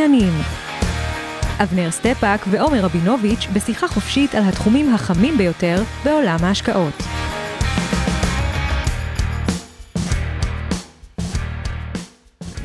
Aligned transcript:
המשקיענים 0.00 0.42
אבנר 1.62 1.90
סטפאק 1.90 2.40
ועומר 2.50 2.84
רבינוביץ' 2.84 3.46
בשיחה 3.54 3.88
חופשית 3.88 4.34
על 4.34 4.44
התחומים 4.44 4.94
החמים 4.94 5.38
ביותר 5.38 5.82
בעולם 6.04 6.36
ההשקעות. 6.40 6.94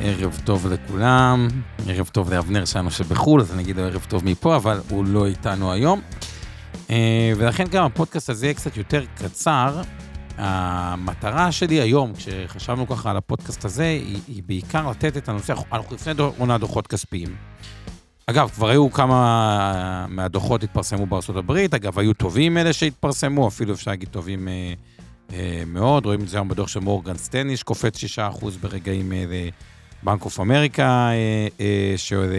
ערב 0.00 0.40
טוב 0.44 0.66
לכולם, 0.66 1.48
ערב 1.88 2.08
טוב 2.12 2.32
לאבנר 2.32 2.64
שלנו 2.64 2.90
שבחו"ל, 2.90 3.40
אז 3.40 3.52
אני 3.52 3.62
אגיד 3.62 3.78
ערב 3.78 4.06
טוב 4.08 4.24
מפה, 4.24 4.56
אבל 4.56 4.80
הוא 4.88 5.04
לא 5.04 5.26
איתנו 5.26 5.72
היום. 5.72 6.00
אה, 6.90 7.32
ולכן 7.36 7.64
גם 7.70 7.84
הפודקאסט 7.84 8.30
הזה 8.30 8.46
יהיה 8.46 8.54
קצת 8.54 8.76
יותר 8.76 9.04
קצר. 9.14 9.82
המטרה 10.38 11.52
שלי 11.52 11.80
היום, 11.80 12.12
כשחשבנו 12.14 12.86
ככה 12.86 13.10
על 13.10 13.16
הפודקאסט 13.16 13.64
הזה, 13.64 13.84
היא, 13.84 14.18
היא 14.28 14.42
בעיקר 14.46 14.90
לתת 14.90 15.16
את 15.16 15.28
הנושא, 15.28 15.54
אנחנו 15.72 15.94
לפני 15.96 16.12
עונה 16.38 16.58
דוחות 16.58 16.86
כספיים. 16.86 17.36
אגב, 18.26 18.50
כבר 18.54 18.68
היו 18.68 18.92
כמה 18.92 20.06
מהדוחות 20.08 20.62
התפרסמו 20.62 21.06
בארצות 21.06 21.36
הברית, 21.36 21.74
אגב, 21.74 21.98
היו 21.98 22.12
טובים 22.12 22.58
אלה 22.58 22.72
שהתפרסמו, 22.72 23.48
אפילו 23.48 23.74
אפשר 23.74 23.90
להגיד 23.90 24.08
טובים 24.08 24.48
אה, 24.48 24.74
אה, 25.32 25.62
מאוד, 25.66 26.06
רואים 26.06 26.20
את 26.20 26.28
זה 26.28 26.36
היום 26.36 26.48
בדוח 26.48 26.68
של 26.68 26.80
מורגן 26.80 27.16
סטני, 27.16 27.56
שקופץ 27.56 28.04
6% 28.04 28.46
ברגעים 28.60 29.12
אלה. 29.12 29.48
בנק 30.02 30.24
אוף 30.24 30.40
אמריקה, 30.40 31.08
אה, 31.10 31.48
אה, 31.60 31.94
שעוד 31.96 32.30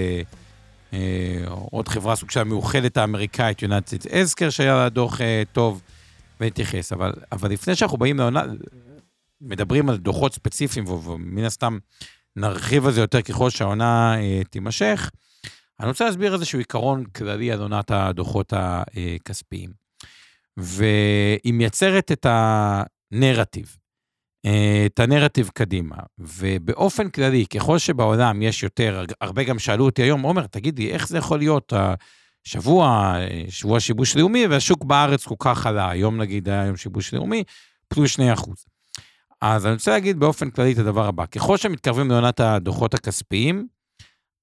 אה, 0.93 1.93
חברה 1.93 2.15
סוג 2.15 2.31
של 2.31 2.39
המאוחדת 2.39 2.97
האמריקאית, 2.97 3.61
יונתית 3.61 4.07
אזקר, 4.07 4.49
שהיה 4.49 4.75
לה 4.75 4.89
דוח 4.89 5.19
טוב, 5.51 5.81
ונתייחס. 6.39 6.93
אבל, 6.93 7.13
אבל 7.31 7.51
לפני 7.51 7.75
שאנחנו 7.75 7.97
באים 7.97 8.17
לעונה, 8.17 8.43
מדברים 9.41 9.89
על 9.89 9.97
דוחות 9.97 10.33
ספציפיים, 10.33 10.87
ומן 10.87 11.43
הסתם 11.43 11.77
נרחיב 12.35 12.85
על 12.85 12.91
זה 12.91 13.01
יותר 13.01 13.21
ככל 13.21 13.49
שהעונה 13.49 14.15
תימשך, 14.49 15.11
אני 15.79 15.87
רוצה 15.87 16.05
להסביר 16.05 16.33
איזשהו 16.33 16.59
עיקרון 16.59 17.05
כללי 17.05 17.51
על 17.51 17.61
עונת 17.61 17.91
הדוחות 17.91 18.53
הכספיים. 18.55 19.69
והיא 20.57 21.53
מייצרת 21.53 22.11
את 22.11 22.25
הנרטיב. 22.29 23.77
אה, 24.45 24.83
את 24.85 24.99
הנרטיב 24.99 25.49
קדימה. 25.53 25.95
ובאופן 26.19 27.09
כללי, 27.09 27.45
ככל 27.45 27.77
שבעולם 27.77 28.41
יש 28.41 28.63
יותר, 28.63 29.05
הרבה 29.21 29.43
גם 29.43 29.59
שאלו 29.59 29.85
אותי 29.85 30.01
היום, 30.03 30.21
עומר, 30.21 30.47
תגידי, 30.47 30.91
איך 30.91 31.07
זה 31.07 31.17
יכול 31.17 31.39
להיות 31.39 31.73
השבוע, 32.47 33.15
שבוע 33.49 33.79
שיבוש 33.79 34.15
לאומי, 34.15 34.47
והשוק 34.47 34.83
בארץ 34.83 35.25
כל 35.25 35.35
כך 35.39 35.65
עלה, 35.65 35.89
היום 35.89 36.21
נגיד 36.21 36.49
היה 36.49 36.65
יום 36.65 36.77
שיבוש 36.77 37.13
לאומי, 37.13 37.43
פלוס 37.87 38.11
2 38.11 38.33
אחוז. 38.33 38.65
אז 39.41 39.65
אני 39.65 39.73
רוצה 39.73 39.91
להגיד 39.91 40.19
באופן 40.19 40.49
כללי 40.49 40.73
את 40.73 40.77
הדבר 40.77 41.07
הבא, 41.07 41.25
ככל 41.25 41.57
שמתקרבים 41.57 42.11
לעונת 42.11 42.39
הדוחות 42.39 42.93
הכספיים, 42.93 43.67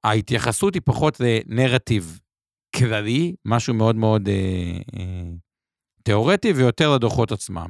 ההתייחסות 0.05 0.75
היא 0.75 0.83
פחות 0.85 1.21
לנרטיב 1.21 2.21
כללי, 2.77 3.35
משהו 3.45 3.75
מאוד 3.75 3.97
מאוד 3.97 4.29
אה, 4.29 4.35
אה, 4.97 5.31
תיאורטי, 6.03 6.53
ויותר 6.53 6.95
לדוחות 6.95 7.33
עצמם. 7.33 7.67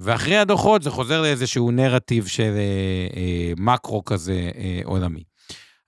ואחרי 0.00 0.36
הדוחות 0.36 0.82
זה 0.82 0.90
חוזר 0.90 1.22
לאיזשהו 1.22 1.70
נרטיב 1.70 2.26
של 2.26 2.52
אה, 2.56 3.16
אה, 3.16 3.52
מקרו 3.56 4.04
כזה 4.04 4.50
אה, 4.56 4.80
עולמי. 4.84 5.24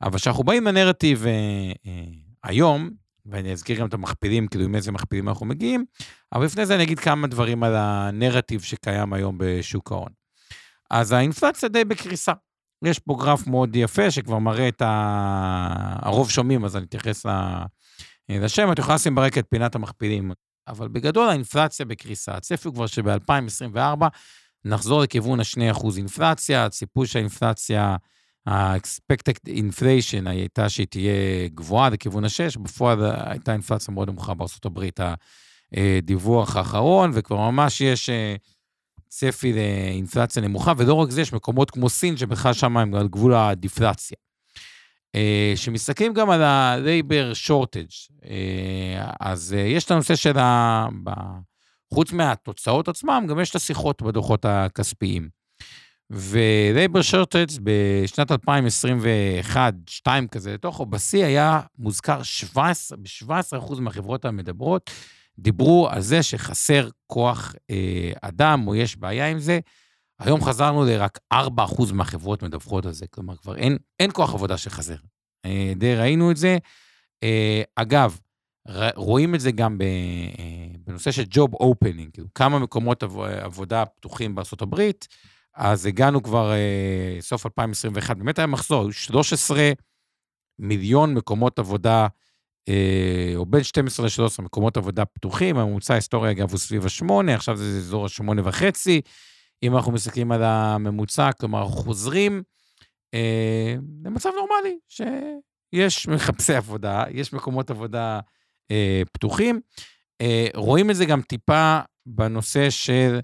אבל 0.02 0.18
כשאנחנו 0.18 0.44
באים 0.44 0.64
לנרטיב 0.64 1.26
אה, 1.26 1.32
אה, 1.86 2.04
היום, 2.44 3.05
ואני 3.30 3.52
אזכיר 3.52 3.80
גם 3.80 3.86
את 3.86 3.94
המכפילים, 3.94 4.48
כאילו 4.48 4.64
עם 4.64 4.74
איזה 4.74 4.92
מכפילים 4.92 5.28
אנחנו 5.28 5.46
מגיעים, 5.46 5.84
אבל 6.32 6.44
לפני 6.44 6.66
זה 6.66 6.74
אני 6.74 6.82
אגיד 6.82 6.98
כמה 6.98 7.26
דברים 7.26 7.62
על 7.62 7.74
הנרטיב 7.76 8.62
שקיים 8.62 9.12
היום 9.12 9.36
בשוק 9.38 9.92
ההון. 9.92 10.12
אז 10.90 11.12
האינפלציה 11.12 11.68
די 11.68 11.84
בקריסה. 11.84 12.32
יש 12.84 12.98
פה 12.98 13.16
גרף 13.20 13.46
מאוד 13.46 13.76
יפה 13.76 14.10
שכבר 14.10 14.38
מראה 14.38 14.68
את 14.68 14.82
ה... 14.82 15.96
הרוב 16.02 16.30
שומעים, 16.30 16.64
אז 16.64 16.76
אני 16.76 16.84
אתייחס 16.84 17.26
לשם. 18.28 18.72
את 18.72 18.78
יכולה 18.78 18.94
לשים 18.94 19.14
ברקע 19.14 19.40
את 19.40 19.46
פינת 19.50 19.74
המכפילים. 19.74 20.32
אבל 20.68 20.88
בגדול 20.88 21.28
האינפלציה 21.28 21.86
בקריסה. 21.86 22.32
הצפי 22.34 22.68
הוא 22.68 22.74
כבר 22.74 22.86
שב-2024 22.86 23.78
נחזור 24.64 25.02
לכיוון 25.02 25.40
ה-2% 25.40 25.96
אינפלציה, 25.96 26.64
הציפוי 26.64 27.06
שהאינפלציה, 27.06 27.96
ה-expected 28.46 29.48
inflation 29.48 30.28
הייתה 30.28 30.68
שהיא 30.68 30.86
תהיה 30.86 31.48
גבוהה 31.54 31.90
לכיוון 31.90 32.24
ה-6, 32.24 32.58
בפועל 32.60 32.98
הייתה 33.04 33.52
אינפלציה 33.52 33.94
מאוד 33.94 34.10
נמוכה 34.10 34.34
בארה"ב, 34.34 34.80
הדיווח 35.72 36.56
האחרון, 36.56 37.10
וכבר 37.14 37.50
ממש 37.50 37.80
יש 37.80 38.08
אה, 38.08 38.34
צפי 39.08 39.52
לאינפלציה 39.52 40.42
נמוכה, 40.42 40.72
ולא 40.76 40.94
רק 40.94 41.10
זה, 41.10 41.20
יש 41.20 41.32
מקומות 41.32 41.70
כמו 41.70 41.88
סין, 41.88 42.16
שבכלל 42.16 42.52
שם 42.52 42.76
הם 42.76 42.94
על 42.94 43.08
גבול 43.08 43.34
הדיפלציה. 43.34 44.16
אה, 45.14 45.52
שמסתכלים 45.56 46.12
גם 46.12 46.30
על 46.30 46.42
ה-labor 46.42 47.48
shortage. 47.48 48.12
אה, 48.24 49.10
אז 49.20 49.52
יש 49.52 49.84
את 49.84 49.90
הנושא 49.90 50.16
של 50.16 50.38
ה... 50.38 50.86
חוץ 51.94 52.12
מהתוצאות 52.12 52.88
עצמם, 52.88 53.26
גם 53.28 53.40
יש 53.40 53.50
את 53.50 53.54
השיחות 53.54 54.02
בדוחות 54.02 54.44
הכספיים. 54.44 55.35
ו-labor 56.10 57.12
shortage 57.12 57.60
בשנת 57.62 58.30
2021-2022 58.32 60.08
כזה 60.30 60.54
לתוכו, 60.54 60.86
בשיא 60.86 61.24
היה 61.24 61.60
מוזכר 61.78 62.22
17, 62.22 62.98
ב-17% 62.98 63.80
מהחברות 63.80 64.24
המדברות, 64.24 64.90
דיברו 65.38 65.88
על 65.90 66.00
זה 66.00 66.22
שחסר 66.22 66.88
כוח 67.06 67.54
אה, 67.70 68.12
אדם, 68.22 68.68
או 68.68 68.74
יש 68.74 68.96
בעיה 68.96 69.28
עם 69.28 69.38
זה. 69.38 69.58
היום 70.18 70.44
חזרנו 70.44 70.84
לרק 70.84 71.18
4% 71.34 71.36
מהחברות 71.92 72.42
מדווחות 72.42 72.86
על 72.86 72.92
זה, 72.92 73.06
כלומר, 73.06 73.36
כבר 73.36 73.56
אין, 73.56 73.76
אין 74.00 74.10
כוח 74.12 74.34
עבודה 74.34 74.56
שחזר. 74.56 74.96
אה, 75.44 75.72
די 75.76 75.94
ראינו 75.94 76.30
את 76.30 76.36
זה. 76.36 76.58
אה, 77.22 77.62
אגב, 77.76 78.18
רואים 78.96 79.34
את 79.34 79.40
זה 79.40 79.50
גם 79.50 79.78
אה, 79.82 80.66
בנושא 80.86 81.10
של 81.10 81.24
ג'וב 81.30 81.54
אופנינג, 81.54 82.10
כאילו 82.12 82.28
כמה 82.34 82.58
מקומות 82.58 83.02
עבודה 83.42 83.84
פתוחים 83.84 84.34
בארה"ב, 84.34 84.90
אז 85.56 85.86
הגענו 85.86 86.22
כבר, 86.22 86.52
סוף 87.20 87.46
2021, 87.46 88.16
באמת 88.16 88.38
היה 88.38 88.46
מחזור, 88.46 88.92
13 88.92 89.72
מיליון 90.58 91.14
מקומות 91.14 91.58
עבודה, 91.58 92.06
או 93.36 93.46
בין 93.46 93.62
12 93.62 94.06
ל-13 94.06 94.42
מקומות 94.42 94.76
עבודה 94.76 95.04
פתוחים, 95.04 95.56
הממוצע 95.56 95.94
ההיסטורי, 95.94 96.30
אגב, 96.30 96.50
הוא 96.50 96.58
סביב 96.58 96.84
ה-8, 96.84 97.30
עכשיו 97.34 97.56
זה 97.56 97.78
אזור 97.78 98.04
ה-8 98.04 98.40
וחצי. 98.44 99.00
אם 99.62 99.76
אנחנו 99.76 99.92
מסתכלים 99.92 100.32
על 100.32 100.42
הממוצע, 100.42 101.32
כלומר, 101.32 101.64
חוזרים 101.64 102.42
אה, 103.14 103.74
למצב 104.04 104.30
נורמלי, 104.36 104.78
שיש 104.88 106.08
מחפשי 106.08 106.54
עבודה, 106.54 107.04
יש 107.10 107.32
מקומות 107.32 107.70
עבודה 107.70 108.20
אה, 108.70 109.02
פתוחים. 109.12 109.60
אה, 110.20 110.46
רואים 110.54 110.90
את 110.90 110.96
זה 110.96 111.04
גם 111.04 111.22
טיפה 111.22 111.78
בנושא 112.06 112.70
של 112.70 113.18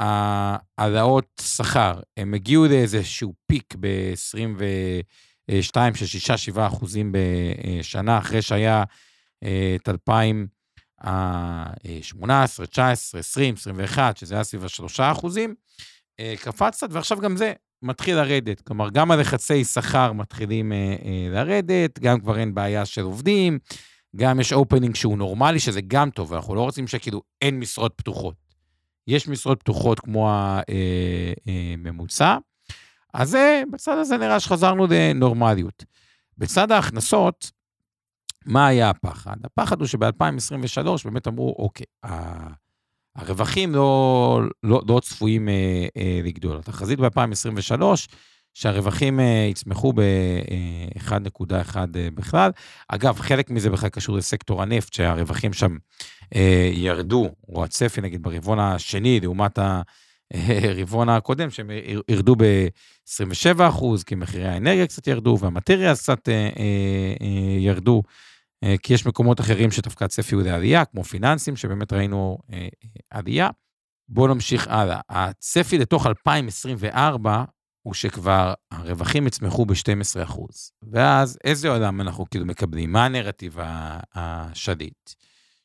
העלאות 0.00 1.26
שכר. 1.40 2.00
הם 2.16 2.34
הגיעו 2.34 2.66
לאיזשהו 2.66 3.34
פיק 3.46 3.74
ב-22 3.80 5.94
של 5.94 6.34
6-7 6.54 6.66
אחוזים 6.66 7.12
בשנה, 7.12 8.18
אחרי 8.18 8.42
שהיה 8.42 8.84
אה, 9.44 9.76
את 9.76 9.88
2000... 9.88 10.60
ה-18, 11.00 12.66
19, 12.66 13.20
20, 13.20 13.54
21, 13.54 14.16
שזה 14.16 14.34
היה 14.34 14.44
סביב 14.44 14.64
ה-3 14.64 15.12
אחוזים, 15.12 15.54
אה, 16.20 16.34
קפץ 16.40 16.76
קצת, 16.76 16.88
ועכשיו 16.92 17.20
גם 17.20 17.36
זה 17.36 17.52
מתחיל 17.82 18.16
לרדת. 18.16 18.60
כלומר, 18.60 18.90
גם 18.90 19.10
הלחצי 19.10 19.64
שכר 19.64 20.12
מתחילים 20.12 20.72
אה, 20.72 20.96
לרדת, 21.30 21.98
גם 21.98 22.20
כבר 22.20 22.38
אין 22.38 22.54
בעיה 22.54 22.86
של 22.86 23.02
עובדים, 23.02 23.58
גם 24.16 24.40
יש 24.40 24.52
אופנינג 24.52 24.96
שהוא 24.96 25.18
נורמלי, 25.18 25.58
שזה 25.58 25.80
גם 25.80 26.10
טוב, 26.10 26.34
אנחנו 26.34 26.54
לא 26.54 26.60
רוצים 26.60 26.86
שכאילו 26.86 27.22
אין 27.42 27.58
משרות 27.58 27.92
פתוחות. 27.96 28.49
יש 29.10 29.28
משרות 29.28 29.60
פתוחות 29.60 30.00
כמו 30.00 30.30
הממוצע, 31.78 32.36
אז 33.14 33.30
זה, 33.30 33.62
בצד 33.72 33.98
הזה 33.98 34.16
נראה 34.16 34.40
שחזרנו 34.40 34.86
לנורמליות. 34.90 35.84
בצד 36.38 36.72
ההכנסות, 36.72 37.50
מה 38.46 38.66
היה 38.66 38.90
הפחד? 38.90 39.36
הפחד 39.44 39.80
הוא 39.80 39.88
שב-2023 39.88 40.88
באמת 41.04 41.28
אמרו, 41.28 41.54
אוקיי, 41.58 41.86
הרווחים 43.16 43.74
לא, 43.74 44.40
לא, 44.62 44.82
לא 44.88 45.00
צפויים 45.00 45.48
אה, 45.48 45.86
אה, 45.96 46.20
לגדול. 46.24 46.58
התחזית 46.58 46.98
ב-2023, 46.98 47.82
שהרווחים 48.60 49.20
יצמחו 49.50 49.92
ב-1.1 49.92 51.76
בכלל. 52.14 52.50
אגב, 52.88 53.20
חלק 53.20 53.50
מזה 53.50 53.70
בכלל 53.70 53.88
קשור 53.88 54.16
לסקטור 54.16 54.62
הנפט, 54.62 54.92
שהרווחים 54.92 55.52
שם 55.52 55.76
ירדו, 56.72 57.28
או 57.48 57.64
הצפי 57.64 58.00
נגיד 58.00 58.22
ברבעון 58.22 58.58
השני, 58.58 59.20
לעומת 59.20 59.58
הרבעון 60.34 61.08
הקודם, 61.08 61.50
שהם 61.50 61.70
ירדו 62.08 62.36
ב-27 62.36 63.68
אחוז, 63.68 64.04
כי 64.04 64.14
מחירי 64.14 64.48
האנרגיה 64.48 64.86
קצת 64.86 65.06
ירדו, 65.06 65.38
והמטריה 65.40 65.94
קצת 65.94 66.28
ירדו. 67.58 68.02
כי 68.82 68.94
יש 68.94 69.06
מקומות 69.06 69.40
אחרים 69.40 69.70
שדווקא 69.70 70.04
הצפי 70.04 70.34
הוא 70.34 70.42
לעלייה, 70.42 70.84
כמו 70.84 71.04
פיננסים, 71.04 71.56
שבאמת 71.56 71.92
ראינו 71.92 72.38
עלייה. 73.10 73.48
בואו 74.08 74.26
נמשיך 74.34 74.68
הלאה. 74.68 75.00
הצפי 75.10 75.78
לתוך 75.78 76.06
2024 76.06 77.44
הוא 77.82 77.94
שכבר 77.94 78.54
הרווחים 78.70 79.26
יצמחו 79.26 79.66
ב-12%. 79.66 80.40
ואז 80.82 81.38
איזה 81.44 81.68
עולם 81.68 82.00
אנחנו 82.00 82.30
כאילו 82.30 82.46
מקבלים? 82.46 82.92
מה 82.92 83.04
הנרטיב 83.04 83.56
השליט? 84.14 85.10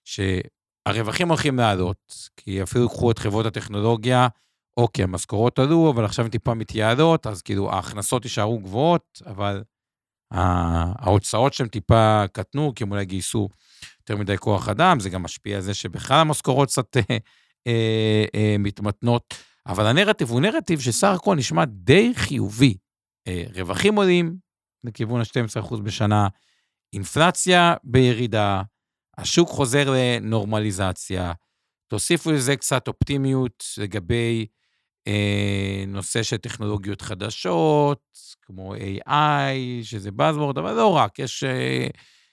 שהרווחים 0.05 1.27
הולכים 1.27 1.57
לעלות, 1.57 2.29
כי 2.37 2.63
אפילו 2.63 2.89
קחו 2.89 3.11
את 3.11 3.19
חברות 3.19 3.45
הטכנולוגיה, 3.45 4.27
אוקיי, 4.77 5.03
המשכורות 5.03 5.59
עלו, 5.59 5.91
אבל 5.91 6.05
עכשיו 6.05 6.25
הן 6.25 6.31
טיפה 6.31 6.53
מתייעלות, 6.53 7.27
אז 7.27 7.41
כאילו 7.41 7.71
ההכנסות 7.71 8.25
יישארו 8.25 8.59
גבוהות, 8.59 9.21
אבל 9.25 9.63
ההוצאות 10.31 11.53
שהן 11.53 11.67
טיפה 11.67 12.23
קטנו, 12.31 12.73
כי 12.75 12.83
הם 12.83 12.91
אולי 12.91 13.05
גייסו 13.05 13.49
יותר 13.99 14.17
מדי 14.17 14.37
כוח 14.37 14.69
אדם, 14.69 14.99
זה 14.99 15.09
גם 15.09 15.23
משפיע 15.23 15.55
על 15.55 15.61
זה 15.61 15.73
שבכלל 15.73 16.19
המשכורות 16.19 16.69
קצת 16.69 16.97
אה, 16.97 17.17
אה, 17.67 18.25
אה, 18.35 18.55
מתמתנות. 18.59 19.33
אבל 19.67 19.85
הנרטיב 19.87 20.29
הוא 20.29 20.41
נרטיב 20.41 20.79
שסך 20.79 21.07
הכל 21.07 21.35
נשמע 21.35 21.65
די 21.65 22.11
חיובי. 22.15 22.77
אה, 23.27 23.43
רווחים 23.55 23.95
עולים 23.95 24.35
לכיוון 24.83 25.21
ה-12% 25.21 25.81
בשנה, 25.81 26.27
אינפלציה 26.93 27.73
בירידה, 27.83 28.61
השוק 29.17 29.49
חוזר 29.49 29.93
לנורמליזציה, 29.93 31.33
תוסיפו 31.87 32.31
לזה 32.31 32.55
קצת 32.55 32.87
אופטימיות 32.87 33.63
לגבי 33.77 34.45
אה, 35.07 35.83
נושא 35.87 36.23
של 36.23 36.37
טכנולוגיות 36.37 37.01
חדשות, 37.01 38.01
כמו 38.41 38.75
AI, 38.75 39.83
שזה 39.83 40.09
Buzzword, 40.09 40.59
אבל 40.59 40.73
לא 40.73 40.95
רק, 40.95 41.19
יש, 41.19 41.43
אה, 41.43 41.87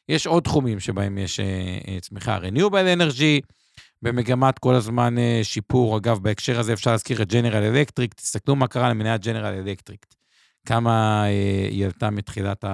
יש 0.09 0.27
עוד 0.27 0.43
תחומים 0.43 0.81
שבהם 0.81 1.19
יש 1.19 1.41
אה, 1.41 2.01
צמיחה. 2.01 2.39
Renewable 2.39 2.97
Energy, 2.97 3.55
במגמת 4.03 4.59
כל 4.59 4.75
הזמן 4.75 5.19
אה, 5.19 5.41
שיפור. 5.43 5.97
אגב, 5.97 6.19
בהקשר 6.19 6.61
הזה 6.61 6.73
אפשר 6.73 6.91
להזכיר 6.91 7.23
את 7.23 7.33
ג'נרל 7.33 7.63
אלקטריק, 7.63 8.15
תסתכלו 8.15 8.57
מה 8.57 8.69
קרה 8.69 8.91
למניית 8.91 9.23
ג'נרל 9.23 9.55
אלקטריק. 9.55 10.07
כמה 10.67 11.25
אה, 11.25 11.69
היא 11.71 11.85
עלתה 11.85 12.11
מתחילת 12.11 12.65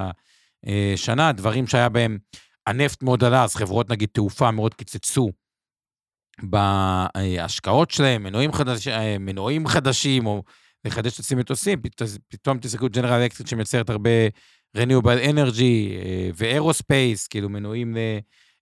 השנה, 0.65 1.33
דברים 1.33 1.67
שהיה 1.67 1.89
בהם, 1.89 2.19
הנפט 2.67 3.03
מאוד 3.03 3.25
עלה, 3.25 3.45
אז 3.45 3.55
חברות 3.55 3.91
נגיד 3.91 4.09
תעופה 4.13 4.51
מאוד 4.51 4.75
קיצצו 4.75 5.31
בהשקעות 6.43 7.91
שלהם, 7.91 8.23
מנועים, 8.23 8.53
חדש, 8.53 8.89
אה, 8.89 9.19
מנועים 9.19 9.67
חדשים, 9.67 10.27
או 10.27 10.43
לחדש 10.85 11.21
עצמי 11.21 11.41
מטוסים, 11.41 11.79
פתאום 12.29 12.59
תסתכלו 12.59 12.89
ג'נרל 12.89 13.21
אלקטריק 13.21 13.49
שמייצרת 13.49 13.91
הרבה 13.91 14.11
Renewable 14.77 15.31
Energy 15.33 15.95
ואירוספייס, 16.35 17.27
כאילו 17.27 17.49
מנועים 17.49 17.97
ל... 17.97 17.99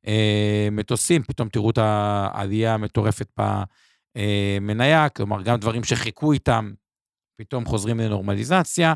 אה, 0.09 0.69
מטוסים, 0.73 1.23
פתאום 1.23 1.49
תראו 1.49 1.71
את 1.71 1.79
העלייה 1.79 2.75
המטורפת 2.75 3.41
במניה, 4.17 5.09
כלומר, 5.09 5.43
גם 5.43 5.57
דברים 5.57 5.85
שחיכו 5.85 6.33
איתם, 6.33 6.73
פתאום 7.37 7.65
חוזרים 7.65 8.01
לנורמליזציה. 8.01 8.95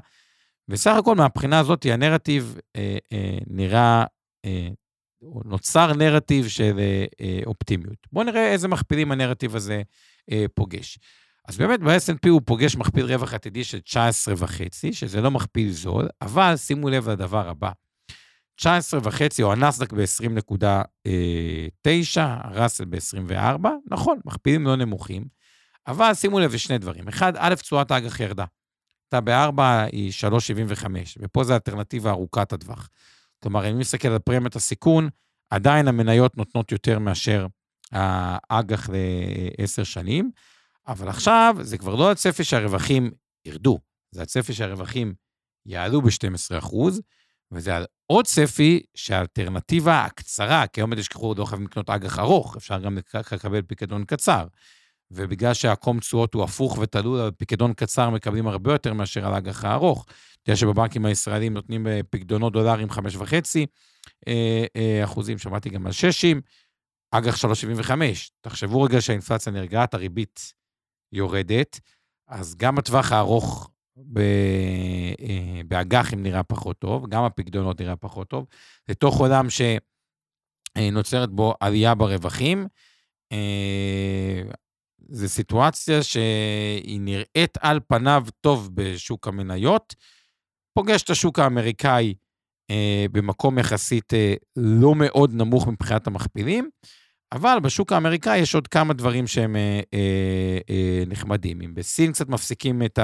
וסך 0.69 0.95
הכל, 0.99 1.15
מהבחינה 1.15 1.59
הזאת, 1.59 1.87
הנרטיב 1.91 2.59
אה, 2.77 2.99
אה, 3.13 3.39
נראה, 3.47 4.05
אה, 4.45 4.69
נוצר 5.45 5.93
נרטיב 5.93 6.49
של 6.49 6.79
אה, 6.79 7.05
אה, 7.21 7.41
אופטימיות. 7.47 8.07
בואו 8.13 8.25
נראה 8.25 8.53
איזה 8.53 8.69
מכפילים 8.69 9.13
הנרטיב 9.13 9.57
הזה 9.57 9.83
אה, 10.31 10.45
פוגש. 10.55 10.99
אז 11.49 11.57
באמת 11.57 11.81
ב-S&P 11.81 12.29
הוא 12.29 12.41
פוגש 12.45 12.77
מכפיל 12.77 13.05
רווח 13.05 13.35
עתידי 13.35 13.65
של 13.65 13.79
19.5, 13.89 14.93
שזה 14.93 15.21
לא 15.21 15.31
מכפיל 15.31 15.71
זול, 15.71 16.09
אבל 16.23 16.57
שימו 16.57 16.89
לב 16.89 17.09
לדבר 17.09 17.49
הבא. 17.49 17.71
19 18.61 19.01
וחצי, 19.03 19.43
או 19.43 19.53
הנסדק 19.53 19.93
ב-20.9, 19.93 22.21
הראסל 22.21 22.85
ב-24, 22.85 23.69
נכון, 23.87 24.21
מכפילים 24.25 24.67
לא 24.67 24.77
נמוכים, 24.77 25.25
אבל 25.87 26.15
שימו 26.15 26.41
לב 26.41 26.55
לשני 26.55 26.79
דברים. 26.79 27.09
אחד, 27.09 27.33
א', 27.37 27.55
תשואת 27.55 27.91
האג"ח 27.91 28.21
ירדה. 28.21 28.45
אתה 29.09 29.21
ב-4 29.21 29.63
היא 29.93 30.13
3.75, 30.31 30.87
ופה 31.19 31.45
זו 31.45 31.53
האלטרנטיבה 31.53 32.11
ארוכת 32.11 32.53
הטווח. 32.53 32.89
כלומר, 33.43 33.71
אם 33.71 33.79
נסתכל 33.79 34.09
על 34.09 34.19
פרמיית 34.19 34.57
הסיכון, 34.57 35.09
עדיין 35.51 35.89
המניות 35.89 36.37
נותנות 36.37 36.73
יותר 36.73 36.99
מאשר 36.99 37.47
האג"ח 37.93 38.89
לעשר 39.59 39.85
שנים, 39.85 40.31
אבל 40.89 41.09
עכשיו 41.09 41.57
זה 41.61 41.79
כבר 41.79 41.95
לא 41.95 42.11
הצפי 42.11 42.45
שהרווחים 42.45 43.11
ירדו, 43.45 43.79
זה 44.11 44.23
הצפי 44.23 44.53
שהרווחים 44.53 45.15
יעלו 45.67 46.03
ב-12 46.03 46.59
אחוז, 46.59 47.01
וזה 47.53 47.77
על 47.77 47.87
עוד 48.07 48.27
צפי 48.27 48.83
שהאלטרנטיבה 48.95 50.05
הקצרה, 50.05 50.67
כי 50.67 50.81
היום 50.81 50.95
תשכחו, 50.95 51.35
לא 51.39 51.45
חייבים 51.45 51.67
לקנות 51.67 51.91
אג"ח 51.91 52.19
ארוך, 52.19 52.57
אפשר 52.57 52.79
גם 52.79 52.99
לקבל 53.33 53.63
פיקדון 53.63 54.05
קצר. 54.05 54.47
ובגלל 55.11 55.55
שהקום 55.55 56.01
תשואות 56.01 56.35
הוא 56.35 56.45
הפוך 56.45 56.79
ותלוי 56.79 57.23
על 57.23 57.31
פיקדון 57.31 57.73
קצר, 57.73 58.11
מקבלים 58.11 58.47
הרבה 58.47 58.73
יותר 58.73 58.93
מאשר 58.93 59.27
על 59.27 59.35
אג"ח 59.35 59.65
הארוך. 59.65 60.07
אתה 60.43 60.51
יודע 60.51 60.57
שבבנקים 60.57 61.05
הישראלים 61.05 61.55
נותנים 61.55 61.87
אה, 61.87 62.01
פיקדונות 62.11 62.53
דולרים 62.53 62.89
5.5 62.91 62.97
אה, 64.29 64.65
אה, 64.77 65.05
אחוזים, 65.05 65.39
שמעתי 65.39 65.71
גם 65.71 65.87
על 65.87 65.93
6, 65.93 66.25
אג"ח 67.11 67.37
3.75. 67.45 67.93
תחשבו 68.41 68.83
רגע 68.83 69.01
שהאינפלציה 69.01 69.53
נרגעת, 69.53 69.95
הריבית 69.95 70.53
יורדת, 71.13 71.81
אז 72.29 72.55
גם 72.57 72.79
הטווח 72.79 73.13
הארוך 73.13 73.71
באג"חים 75.67 76.23
נראה 76.23 76.43
פחות 76.43 76.79
טוב, 76.79 77.09
גם 77.09 77.25
הפקדונות 77.25 77.81
נראה 77.81 77.97
פחות 77.97 78.29
טוב, 78.29 78.47
לתוך 78.89 79.19
עולם 79.19 79.47
שנוצרת 80.79 81.31
בו 81.31 81.55
עלייה 81.61 81.95
ברווחים. 81.95 82.67
אה, 83.33 84.43
זו 85.09 85.29
סיטואציה 85.29 86.03
שהיא 86.03 87.01
נראית 87.01 87.59
על 87.61 87.81
פניו 87.89 88.25
טוב 88.41 88.71
בשוק 88.75 89.29
המניות, 89.29 89.95
פוגש 90.75 91.03
את 91.03 91.11
השוק 91.11 91.39
האמריקאי 91.39 92.15
אה, 92.71 93.07
במקום 93.13 93.59
יחסית 93.59 94.13
לא 94.57 94.95
מאוד 94.95 95.35
נמוך 95.35 95.69
מבחינת 95.69 96.07
המכפילים, 96.07 96.71
אבל 97.33 97.59
בשוק 97.63 97.93
האמריקאי 97.93 98.39
יש 98.39 98.55
עוד 98.55 98.69
כמה 98.69 98.95
דברים 98.95 99.27
שהם 99.27 99.57
אה, 99.57 99.81
אה, 99.95 100.59
אה, 100.71 101.03
נחמדים. 101.07 101.63
אם 101.63 101.75
בסין 101.75 102.13
קצת 102.13 102.29
מפסיקים 102.29 102.83
את 102.83 102.99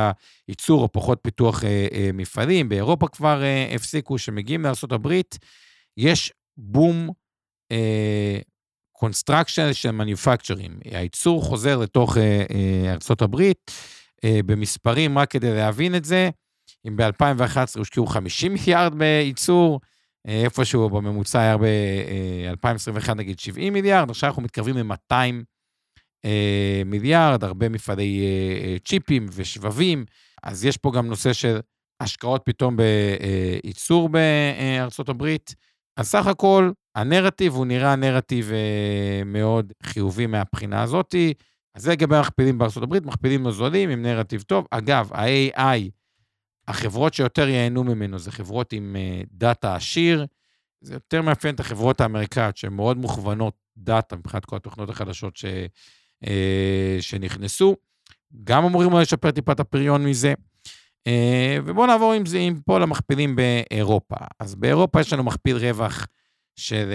הייצור 0.48 0.82
או 0.82 0.92
פחות 0.92 1.18
פיתוח 1.22 1.64
אה, 1.64 1.86
אה, 1.92 2.10
מפעלים, 2.14 2.68
באירופה 2.68 3.08
כבר 3.08 3.42
אה, 3.42 3.74
הפסיקו, 3.74 4.18
שמגיעים 4.18 4.62
לארה"ב, 4.62 5.20
יש 5.96 6.32
boom 6.56 7.10
construction 8.98 9.72
של 9.72 9.90
manufacturing. 9.90 10.78
הייצור 10.84 11.42
חוזר 11.42 11.78
לתוך 11.78 12.16
אה, 12.16 12.44
אה, 12.50 12.92
ארה"ב 12.92 13.40
אה, 14.24 14.40
במספרים, 14.46 15.18
רק 15.18 15.30
כדי 15.30 15.54
להבין 15.54 15.94
את 15.94 16.04
זה, 16.04 16.30
אם 16.88 16.96
ב-2011 16.96 17.78
הושקעו 17.78 18.06
50 18.06 18.52
מיליארד 18.54 18.94
בייצור, 18.94 19.80
איפשהו 20.26 20.90
בממוצע 20.90 21.40
היה 21.40 21.56
ב-2021 21.58 23.14
נגיד 23.14 23.38
70 23.38 23.72
מיליארד, 23.72 24.10
עכשיו 24.10 24.28
אנחנו 24.28 24.42
מתקרבים 24.42 24.76
ל-200 24.76 25.14
אה, 26.24 26.82
מיליארד, 26.86 27.44
הרבה 27.44 27.68
מפעלי 27.68 28.20
אה, 28.20 28.66
אה, 28.66 28.76
צ'יפים 28.84 29.26
ושבבים, 29.32 30.04
אז 30.42 30.64
יש 30.64 30.76
פה 30.76 30.92
גם 30.92 31.06
נושא 31.06 31.32
של 31.32 31.58
השקעות 32.00 32.42
פתאום 32.44 32.76
בייצור 33.62 34.08
בארצות 34.08 35.08
הברית. 35.08 35.54
אז 35.96 36.08
סך 36.08 36.26
הכל, 36.26 36.70
הנרטיב 36.96 37.54
הוא 37.54 37.66
נראה 37.66 37.96
נרטיב 37.96 38.50
מאוד 39.26 39.72
חיובי 39.82 40.26
מהבחינה 40.26 40.82
הזאתי. 40.82 41.34
אז 41.74 41.82
זה 41.82 41.92
לגבי 41.92 42.16
המכפילים 42.16 42.58
בארצות 42.58 42.82
הברית, 42.82 43.06
מכפילים 43.06 43.42
נוזלים 43.42 43.90
עם 43.90 44.02
נרטיב 44.02 44.42
טוב. 44.42 44.66
אגב, 44.70 45.10
ה-AI 45.12 45.90
החברות 46.68 47.14
שיותר 47.14 47.48
ייהנו 47.48 47.84
ממנו 47.84 48.18
זה 48.18 48.32
חברות 48.32 48.72
עם 48.72 48.96
אה, 48.98 49.20
דאטה 49.32 49.76
עשיר, 49.76 50.26
זה 50.80 50.94
יותר 50.94 51.22
מאפיין 51.22 51.54
את 51.54 51.60
החברות 51.60 52.00
האמריקאיות 52.00 52.56
שהן 52.56 52.72
מאוד 52.72 52.96
מוכוונות 52.96 53.54
דאטה 53.76 54.16
מבחינת 54.16 54.44
כל 54.44 54.56
התוכנות 54.56 54.90
החדשות 54.90 55.36
ש, 55.36 55.44
אה, 56.26 56.96
שנכנסו. 57.00 57.76
גם 58.44 58.64
אמורים 58.64 58.92
לשפר 58.92 59.30
טיפה 59.30 59.52
את 59.52 59.60
הפריון 59.60 60.06
מזה. 60.06 60.34
אה, 61.06 61.58
ובואו 61.64 61.86
נעבור 61.86 62.12
עם 62.12 62.26
זה, 62.26 62.38
עם 62.38 62.60
פה 62.66 62.78
למכפילים 62.78 63.36
באירופה. 63.36 64.16
אז 64.40 64.54
באירופה 64.54 65.00
יש 65.00 65.12
לנו 65.12 65.24
מכפיל 65.24 65.56
רווח 65.56 66.06
של 66.56 66.90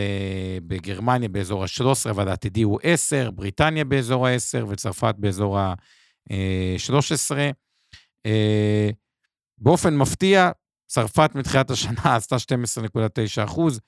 בגרמניה 0.68 1.30
באזור 1.30 1.64
ה-13, 1.64 2.10
אבל 2.10 2.28
העתידי 2.28 2.62
הוא 2.62 2.80
10, 2.84 3.32
בריטניה 3.32 3.84
באזור 3.84 4.28
ה-10 4.28 4.66
וצרפת 4.68 5.16
באזור 5.18 5.60
ה-13. 5.60 7.32
באופן 9.62 9.98
מפתיע, 9.98 10.52
צרפת 10.88 11.32
מתחילת 11.36 11.72
השנה 11.72 12.16
עשתה 12.16 12.36
12.9 12.36 13.44
אחוז, 13.44 13.80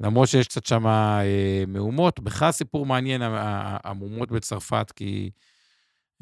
למרות 0.00 0.28
שיש 0.28 0.48
קצת 0.48 0.66
שם 0.66 0.86
אה, 0.86 1.64
מהומות. 1.66 2.20
בכלל 2.20 2.52
סיפור 2.52 2.86
מעניין, 2.86 3.22
המהומות 3.84 4.30
בצרפת, 4.30 4.92
כי 4.96 5.30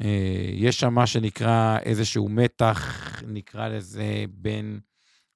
אה, 0.01 0.49
יש 0.53 0.79
שם 0.79 0.93
מה 0.93 1.07
שנקרא 1.07 1.77
איזשהו 1.79 2.29
מתח, 2.29 3.21
נקרא 3.27 3.67
לזה, 3.67 4.25
בין 4.29 4.79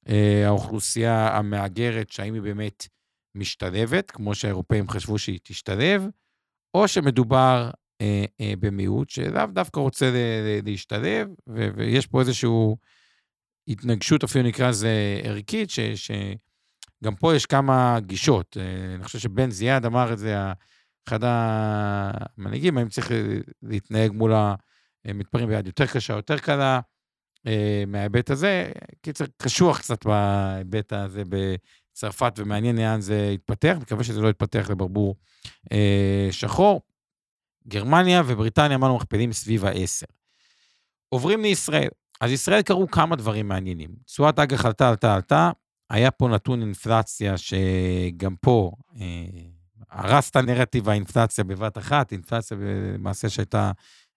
אה, 0.10 0.48
האוכלוסייה 0.48 1.38
המהגרת, 1.38 2.12
שהאם 2.12 2.34
היא 2.34 2.42
באמת 2.42 2.88
משתלבת, 3.36 4.12
כמו 4.12 4.36
שהאירופאים 4.36 4.90
חשבו 4.90 5.20
שהיא 5.20 5.40
תשתלב, 5.44 6.06
או 6.74 6.88
שמדובר 6.88 7.72
אה, 8.02 8.26
אה, 8.42 8.54
במיעוט 8.60 9.10
שלאו 9.10 9.46
דווקא 9.54 9.80
רוצה 9.80 10.12
להשתלב, 10.64 11.28
ו- 11.50 11.70
ויש 11.76 12.08
פה 12.08 12.20
איזושהי 12.20 12.50
התנגשות, 13.70 14.24
אפילו 14.24 14.48
נקרא 14.48 14.70
לזה 14.70 15.22
ערכית, 15.24 15.70
שגם 15.96 17.16
פה 17.16 17.36
יש 17.36 17.46
כמה 17.46 18.00
גישות. 18.00 18.58
אה, 18.60 18.96
אני 18.96 19.04
חושב 19.04 19.20
שבן 19.20 19.52
זיאד 19.52 19.86
אמר 19.86 20.14
את 20.14 20.18
זה, 20.20 20.36
אחד 21.08 21.20
המנהיגים, 21.24 22.78
האם 22.78 22.90
צריך 22.90 23.12
להתנהג 23.64 24.12
מול 24.12 24.34
המתפרעים 25.06 25.48
ביד 25.50 25.68
יותר 25.68 25.86
קשה, 25.86 26.14
יותר 26.14 26.38
קלה, 26.38 26.80
אה, 27.48 27.84
מההיבט 27.88 28.30
הזה. 28.30 28.72
קיצר, 29.02 29.26
קשוח 29.38 29.80
קצת 29.80 30.06
בהיבט 30.06 30.94
הזה 30.94 31.24
בצרפת, 31.30 32.34
ומעניין 32.38 32.78
לאן 32.78 33.02
זה 33.02 33.32
יתפתח, 33.34 33.78
מקווה 33.82 34.04
שזה 34.04 34.22
לא 34.22 34.30
יתפתח 34.30 34.70
לברבור 34.70 35.16
אה, 35.72 36.28
שחור. 36.32 36.82
גרמניה 37.68 38.22
ובריטניה, 38.26 38.78
אמרנו, 38.78 38.96
מכפילים 38.96 39.34
סביב 39.34 39.66
ה-10. 39.66 40.06
עוברים 41.10 41.42
לישראל. 41.42 41.90
אז 42.22 42.32
ישראל 42.32 42.62
קרו 42.62 42.88
כמה 42.92 43.16
דברים 43.16 43.48
מעניינים. 43.48 43.90
תשואת 44.06 44.40
אג"ח 44.40 44.66
עלתה, 44.66 44.90
עלתה, 44.90 45.16
עלתה. 45.16 45.52
היה 45.90 46.12
פה 46.12 46.28
נתון 46.28 46.62
אינפלציה 46.62 47.38
שגם 47.38 48.36
פה 48.42 48.72
אה, 48.96 49.26
הרס 49.90 50.30
את 50.30 50.36
הנרטיב 50.36 50.90
האינפלציה 50.90 51.44
בבת 51.44 51.78
אחת, 51.78 52.12
אינפלציה 52.12 52.58
למעשה 52.94 53.30
שהייתה 53.30 53.72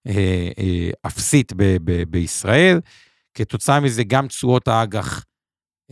אה, 0.07 0.49
אה, 0.59 0.89
אפסית 1.07 1.53
ב- 1.53 1.77
ב- 1.83 2.03
בישראל. 2.03 2.79
כתוצאה 3.33 3.79
מזה 3.79 4.03
גם 4.03 4.27
תשואות 4.27 4.67
האג"ח 4.67 5.25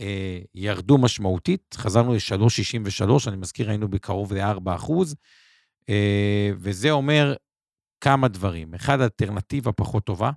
אה, 0.00 0.38
ירדו 0.54 0.98
משמעותית, 0.98 1.74
חזרנו 1.78 2.14
ל-3.63, 2.14 3.28
אני 3.28 3.36
מזכיר, 3.36 3.68
היינו 3.68 3.88
בקרוב 3.88 4.32
ל-4 4.32 4.74
אחוז, 4.74 5.14
אה, 5.88 6.50
וזה 6.56 6.90
אומר 6.90 7.34
כמה 8.00 8.28
דברים. 8.28 8.74
אחד, 8.74 9.00
אלטרנטיבה 9.00 9.72
פחות 9.72 10.04
טובה, 10.04 10.30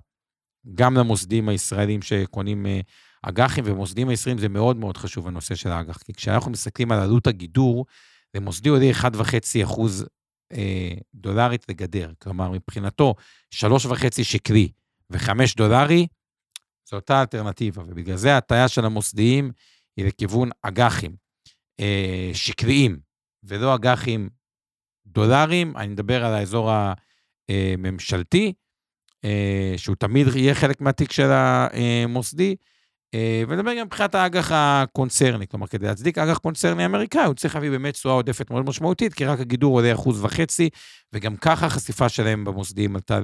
גם 0.74 0.94
למוסדים 0.94 1.48
הישראלים 1.48 2.02
שקונים 2.02 2.66
אה, 2.66 2.80
אג"חים, 3.22 3.64
ומוסדים 3.66 4.08
הישראלים 4.08 4.38
זה 4.38 4.48
מאוד 4.48 4.76
מאוד 4.76 4.96
חשוב, 4.96 5.26
הנושא 5.28 5.54
של 5.54 5.68
האג"ח, 5.68 5.98
כי 5.98 6.12
כשאנחנו 6.12 6.50
מסתכלים 6.50 6.92
על 6.92 7.00
עלות 7.00 7.26
הגידור, 7.26 7.86
למוסדי 8.34 8.68
עולה 8.68 8.90
1.5 8.90 9.64
אחוז 9.64 10.06
אה, 10.52 10.94
דולרית 11.14 11.68
לגדר. 11.68 12.12
כלומר, 12.18 12.50
מבחינתו, 12.50 13.14
3.5 13.54 14.22
שקלי 14.22 14.68
ו-5 15.10 15.30
דולרי, 15.56 16.06
זו 16.90 16.96
אותה 16.96 17.20
אלטרנטיבה, 17.20 17.82
ובגלל 17.82 18.16
זה 18.16 18.34
ההטיה 18.34 18.68
של 18.68 18.84
המוסדיים 18.84 19.52
היא 19.96 20.06
לכיוון 20.06 20.50
אג"חים 20.62 21.16
אה, 21.80 22.30
שקליים, 22.34 22.98
ולא 23.44 23.74
אג"חים 23.74 24.28
דולרים. 25.06 25.76
אני 25.76 25.88
מדבר 25.88 26.24
על 26.24 26.34
האזור 26.34 26.70
הממשלתי, 27.48 28.46
אה, 28.46 28.65
שהוא 29.76 29.96
תמיד 29.96 30.26
יהיה 30.34 30.54
חלק 30.54 30.80
מהתיק 30.80 31.12
של 31.12 31.30
המוסדי, 31.30 32.56
אה, 33.14 33.42
ונדבר 33.48 33.74
גם 33.78 33.86
מבחינת 33.86 34.14
האג"ח 34.14 34.50
הקונצרני. 34.52 35.46
כלומר, 35.46 35.66
כדי 35.66 35.86
להצדיק 35.86 36.18
אג"ח 36.18 36.38
קונצרני 36.38 36.86
אמריקאי, 36.86 37.24
הוא 37.24 37.34
צריך 37.34 37.54
להביא 37.54 37.70
באמת 37.70 37.94
תשואה 37.94 38.14
עודפת 38.14 38.50
מאוד 38.50 38.66
משמעותית, 38.66 39.14
כי 39.14 39.24
רק 39.24 39.40
הגידור 39.40 39.78
עולה 39.78 39.92
אחוז 39.92 40.24
וחצי, 40.24 40.68
וגם 41.12 41.36
ככה 41.36 41.66
החשיפה 41.66 42.08
שלהם 42.08 42.44
במוסדיים 42.44 42.96
עלתה 42.96 43.20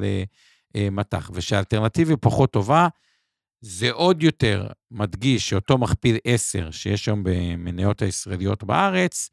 למטח. 0.74 1.30
ושהאלטרנטיבה 1.34 2.16
פחות 2.16 2.52
טובה, 2.52 2.88
זה 3.60 3.90
עוד 3.90 4.22
יותר 4.22 4.66
מדגיש 4.90 5.48
שאותו 5.48 5.78
מכפיל 5.78 6.16
10 6.24 6.70
שיש 6.70 7.08
היום 7.08 7.22
במניות 7.24 8.02
הישראליות 8.02 8.64
בארץ, 8.64 9.30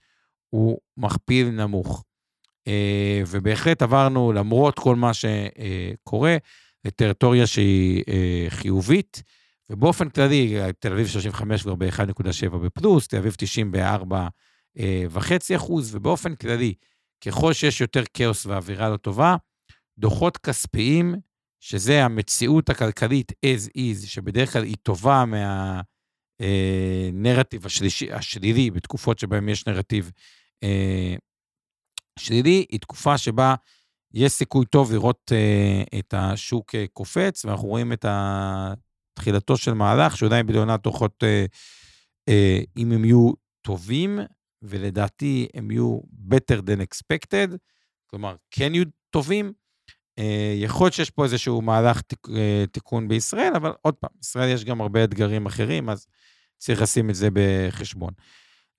הוא 0.50 0.80
מכפיל 0.98 1.50
נמוך. 1.50 2.04
אה, 2.70 3.22
ובהחלט 3.28 3.82
עברנו, 3.82 4.34
למרות 4.34 4.80
כל 4.80 4.96
מה 4.96 5.12
שקורה, 5.14 6.38
לטריטוריה 6.86 7.48
שהיא 7.48 8.04
אה, 8.10 8.46
חיובית, 8.50 9.24
ובאופן 9.70 10.10
כללי, 10.10 10.58
תל 10.80 10.92
אביב 10.92 11.08
35 11.08 11.62
כבר 11.62 11.76
ב-1.7 11.76 12.58
בפלוס, 12.58 13.08
תל 13.08 13.18
אביב 13.18 13.36
90 13.38 13.72
ב-4.5 13.72 15.56
אחוז, 15.56 15.96
ובאופן 15.96 16.36
כללי, 16.36 16.74
ככל 17.26 17.54
שיש 17.54 17.82
יותר 17.82 18.04
כאוס 18.14 18.46
ואווירה 18.46 18.90
לא 18.90 18.98
טובה, 18.98 19.36
דוחות 20.00 20.38
כספיים 20.38 21.16
שזה 21.60 22.06
המציאות 22.06 22.70
הכלכלית 22.70 23.32
as 23.32 23.70
is, 23.78 24.08
שבדרך 24.08 24.54
כלל 24.54 24.64
היא 24.64 24.76
טובה 24.84 25.24
מהנרטיב 26.40 27.62
אה, 27.62 27.66
השלישי, 27.66 28.12
השלילי, 28.12 28.72
בתקופות 28.72 29.20
שבהן 29.20 29.50
יש 29.50 29.68
נרטיב 29.68 30.12
אה, 30.64 31.16
שלילי, 32.20 32.66
היא 32.70 32.80
תקופה 32.80 33.18
שבה 33.18 33.56
יש 34.14 34.32
סיכוי 34.32 34.66
טוב 34.66 34.92
לראות 34.92 35.32
אה, 35.32 36.00
את 36.00 36.14
השוק 36.18 36.76
אה, 36.76 36.86
קופץ, 36.94 37.46
ואנחנו 37.46 37.68
רואים 37.68 37.94
את 37.94 38.06
תחילתו 39.14 39.58
של 39.58 39.74
מהלך, 39.74 40.18
שאולי 40.18 40.44
בליונת 40.44 40.84
דוחות, 40.84 41.24
אה, 41.24 41.46
אה, 42.30 42.60
אם 42.78 42.92
הם 42.92 43.06
יהיו 43.06 43.32
טובים, 43.62 44.20
ולדעתי 44.62 45.48
הם 45.54 45.72
יהיו 45.72 46.00
better 46.30 46.62
than 46.62 46.82
expected, 46.82 47.58
כלומר, 48.10 48.36
כן 48.52 48.76
יהיו 48.76 48.86
טובים, 49.10 49.54
אה, 50.20 50.54
יכול 50.56 50.86
להיות 50.86 50.94
שיש 50.94 51.10
פה 51.10 51.24
איזשהו 51.24 51.62
מהלך 51.62 52.02
תיק, 52.02 52.28
אה, 52.36 52.64
תיקון 52.72 53.08
בישראל, 53.08 53.54
אבל 53.56 53.72
עוד 53.82 53.94
פעם, 53.94 54.10
ישראל 54.22 54.54
יש 54.54 54.66
גם 54.66 54.82
הרבה 54.82 55.04
אתגרים 55.04 55.46
אחרים, 55.46 55.90
אז 55.90 56.08
צריך 56.58 56.82
לשים 56.82 57.10
את 57.10 57.16
זה 57.16 57.28
בחשבון. 57.34 58.14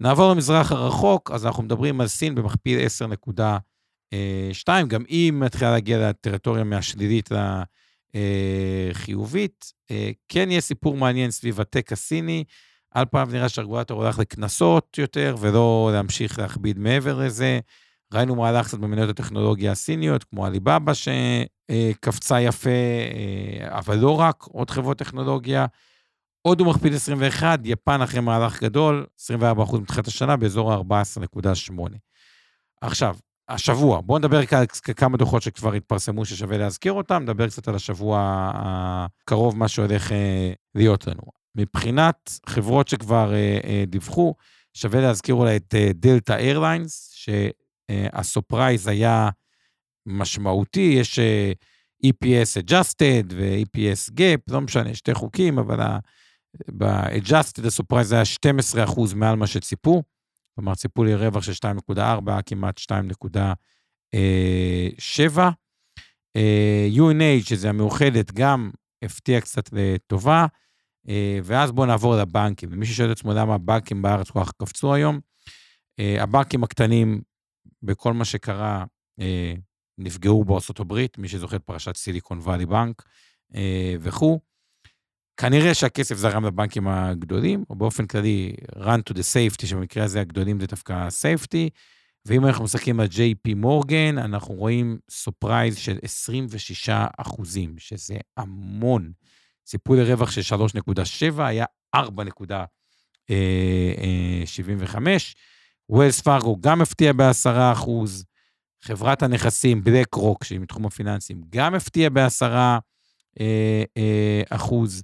נעבור 0.00 0.32
למזרח 0.32 0.72
הרחוק, 0.72 1.30
אז 1.30 1.46
אנחנו 1.46 1.62
מדברים 1.62 2.00
על 2.00 2.08
סין 2.08 2.34
במכפיל 2.34 2.78
10.2, 4.14 4.68
גם 4.88 5.02
היא 5.08 5.32
מתחילה 5.32 5.70
להגיע 5.70 6.08
לטריטוריה 6.08 6.64
מהשלילית 6.64 7.30
לחיובית. 8.94 9.72
אה, 9.90 10.10
כן 10.28 10.50
יהיה 10.50 10.60
סיפור 10.60 10.96
מעניין 10.96 11.30
סביב 11.30 11.60
הטק 11.60 11.92
הסיני. 11.92 12.44
על 12.90 13.04
פעם 13.04 13.30
נראה 13.32 13.48
שהרגולטור 13.48 14.02
הולך 14.02 14.18
לקנסות 14.18 14.98
יותר, 14.98 15.36
ולא 15.40 15.90
להמשיך 15.92 16.38
להכביד 16.38 16.78
מעבר 16.78 17.18
לזה. 17.18 17.60
ראינו 18.14 18.36
מהלך 18.36 18.66
קצת 18.66 18.78
במניות 18.78 19.10
הטכנולוגיה 19.10 19.72
הסיניות, 19.72 20.24
כמו 20.24 20.46
עליבאבא 20.46 20.92
שקפצה 20.94 22.40
יפה, 22.40 22.70
אה, 22.70 23.78
אבל 23.78 23.98
לא 23.98 24.20
רק, 24.20 24.42
עוד 24.42 24.70
חברות 24.70 24.98
טכנולוגיה. 24.98 25.66
הודו 26.42 26.64
מכפיל 26.64 26.94
21, 26.94 27.60
יפן 27.64 28.02
אחרי 28.02 28.20
מהלך 28.20 28.62
גדול, 28.62 29.06
24% 29.20 29.78
מתחילת 29.80 30.06
השנה, 30.06 30.36
באזור 30.36 30.72
ה-14.8. 30.72 31.80
עכשיו, 32.80 33.16
השבוע, 33.48 34.00
בואו 34.00 34.18
נדבר 34.18 34.38
על 34.38 34.44
כמה 34.96 35.16
דוחות 35.16 35.42
שכבר 35.42 35.74
התפרסמו 35.74 36.24
ששווה 36.24 36.58
להזכיר 36.58 36.92
אותם, 36.92 37.22
נדבר 37.22 37.48
קצת 37.48 37.68
על 37.68 37.74
השבוע 37.74 38.50
הקרוב, 38.54 39.56
מה 39.56 39.68
שהולך 39.68 40.12
אה, 40.12 40.52
להיות 40.74 41.06
לנו. 41.06 41.22
מבחינת 41.54 42.40
חברות 42.46 42.88
שכבר 42.88 43.34
אה, 43.34 43.84
דיווחו, 43.86 44.34
שווה 44.74 45.00
להזכיר 45.00 45.34
אולי 45.34 45.56
את 45.56 45.74
דלתא 45.94 46.32
איירליינס, 46.32 47.06
הסופרייז 48.12 48.86
היה 48.86 49.28
משמעותי, 50.06 50.96
יש 51.00 51.18
EPS 52.06 52.62
adjusted 52.62 53.26
ו-EPS 53.32 54.12
gap, 54.18 54.52
לא 54.52 54.60
משנה, 54.60 54.94
שתי 54.94 55.14
חוקים, 55.14 55.58
אבל 55.58 55.80
ב-adjusted 56.78 57.66
הסופרייז 57.66 58.12
היה 58.12 58.24
12 58.24 58.84
אחוז 58.84 59.14
מעל 59.14 59.36
מה 59.36 59.46
שציפו, 59.46 60.02
כלומר 60.54 60.74
ציפו 60.74 61.04
לי 61.04 61.14
רווח 61.14 61.42
של 61.42 61.52
2.4, 61.92 62.42
כמעט 62.46 62.78
2.7. 62.78 65.38
UNH, 66.96 67.44
שזה 67.44 67.68
המאוחדת, 67.68 68.32
גם 68.32 68.70
הפתיע 69.04 69.40
קצת 69.40 69.70
לטובה. 69.72 70.46
ואז 71.44 71.72
בואו 71.72 71.86
נעבור 71.86 72.16
לבנקים. 72.16 72.68
ומי 72.72 72.86
ששואל 72.86 73.12
את 73.12 73.16
עצמו 73.16 73.34
למה 73.34 73.54
הבנקים 73.54 74.02
בארץ 74.02 74.30
כל 74.30 74.44
כך 74.44 74.52
קפצו 74.52 74.94
היום, 74.94 75.20
הבנקים 75.98 76.64
הקטנים 76.64 77.22
בכל 77.82 78.12
מה 78.12 78.24
שקרה, 78.24 78.84
אה, 79.20 79.54
נפגעו 79.98 80.44
בארצות 80.44 80.80
הברית, 80.80 81.18
מי 81.18 81.28
שזוכר 81.28 81.56
את 81.56 81.62
פרשת 81.62 81.96
סיליקון 81.96 82.38
וואלי 82.38 82.66
בנק 82.66 83.02
אה, 83.54 83.94
וכו'. 84.00 84.40
כנראה 85.40 85.74
שהכסף 85.74 86.16
זרם 86.16 86.46
לבנקים 86.46 86.88
הגדולים, 86.88 87.64
או 87.70 87.74
באופן 87.74 88.06
כללי, 88.06 88.52
run 88.76 89.00
to 89.10 89.12
the 89.12 89.18
safety, 89.34 89.66
שבמקרה 89.66 90.04
הזה 90.04 90.20
הגדולים 90.20 90.60
זה 90.60 90.66
דווקא 90.66 91.08
safety, 91.08 91.68
ואם 92.26 92.46
אנחנו 92.46 92.64
מסתכלים 92.64 93.00
על 93.00 93.06
JP 93.06 93.54
Morgan, 93.56 94.18
אנחנו 94.18 94.54
רואים 94.54 94.98
surprise 95.10 95.76
של 95.76 95.98
26 96.02 96.88
אחוזים, 97.18 97.74
שזה 97.78 98.16
המון. 98.36 99.12
ציפו 99.64 100.00
לרווח 100.00 100.30
של 100.30 100.56
3.7 101.38 101.42
היה 101.42 101.64
4.75. 101.96 102.00
Wells 105.88 106.20
Fargo 106.20 106.56
גם 106.60 106.82
הפתיע 106.82 107.12
ב-10 107.12 107.72
אחוז. 107.72 108.24
חברת 108.84 109.22
הנכסים, 109.22 109.84
BlackRock, 109.84 110.44
שהיא 110.44 110.60
מתחום 110.60 110.86
הפיננסים, 110.86 111.42
גם 111.48 111.74
הפתיע 111.74 112.08
ב-10 112.10 112.78
אחוז. 114.50 115.02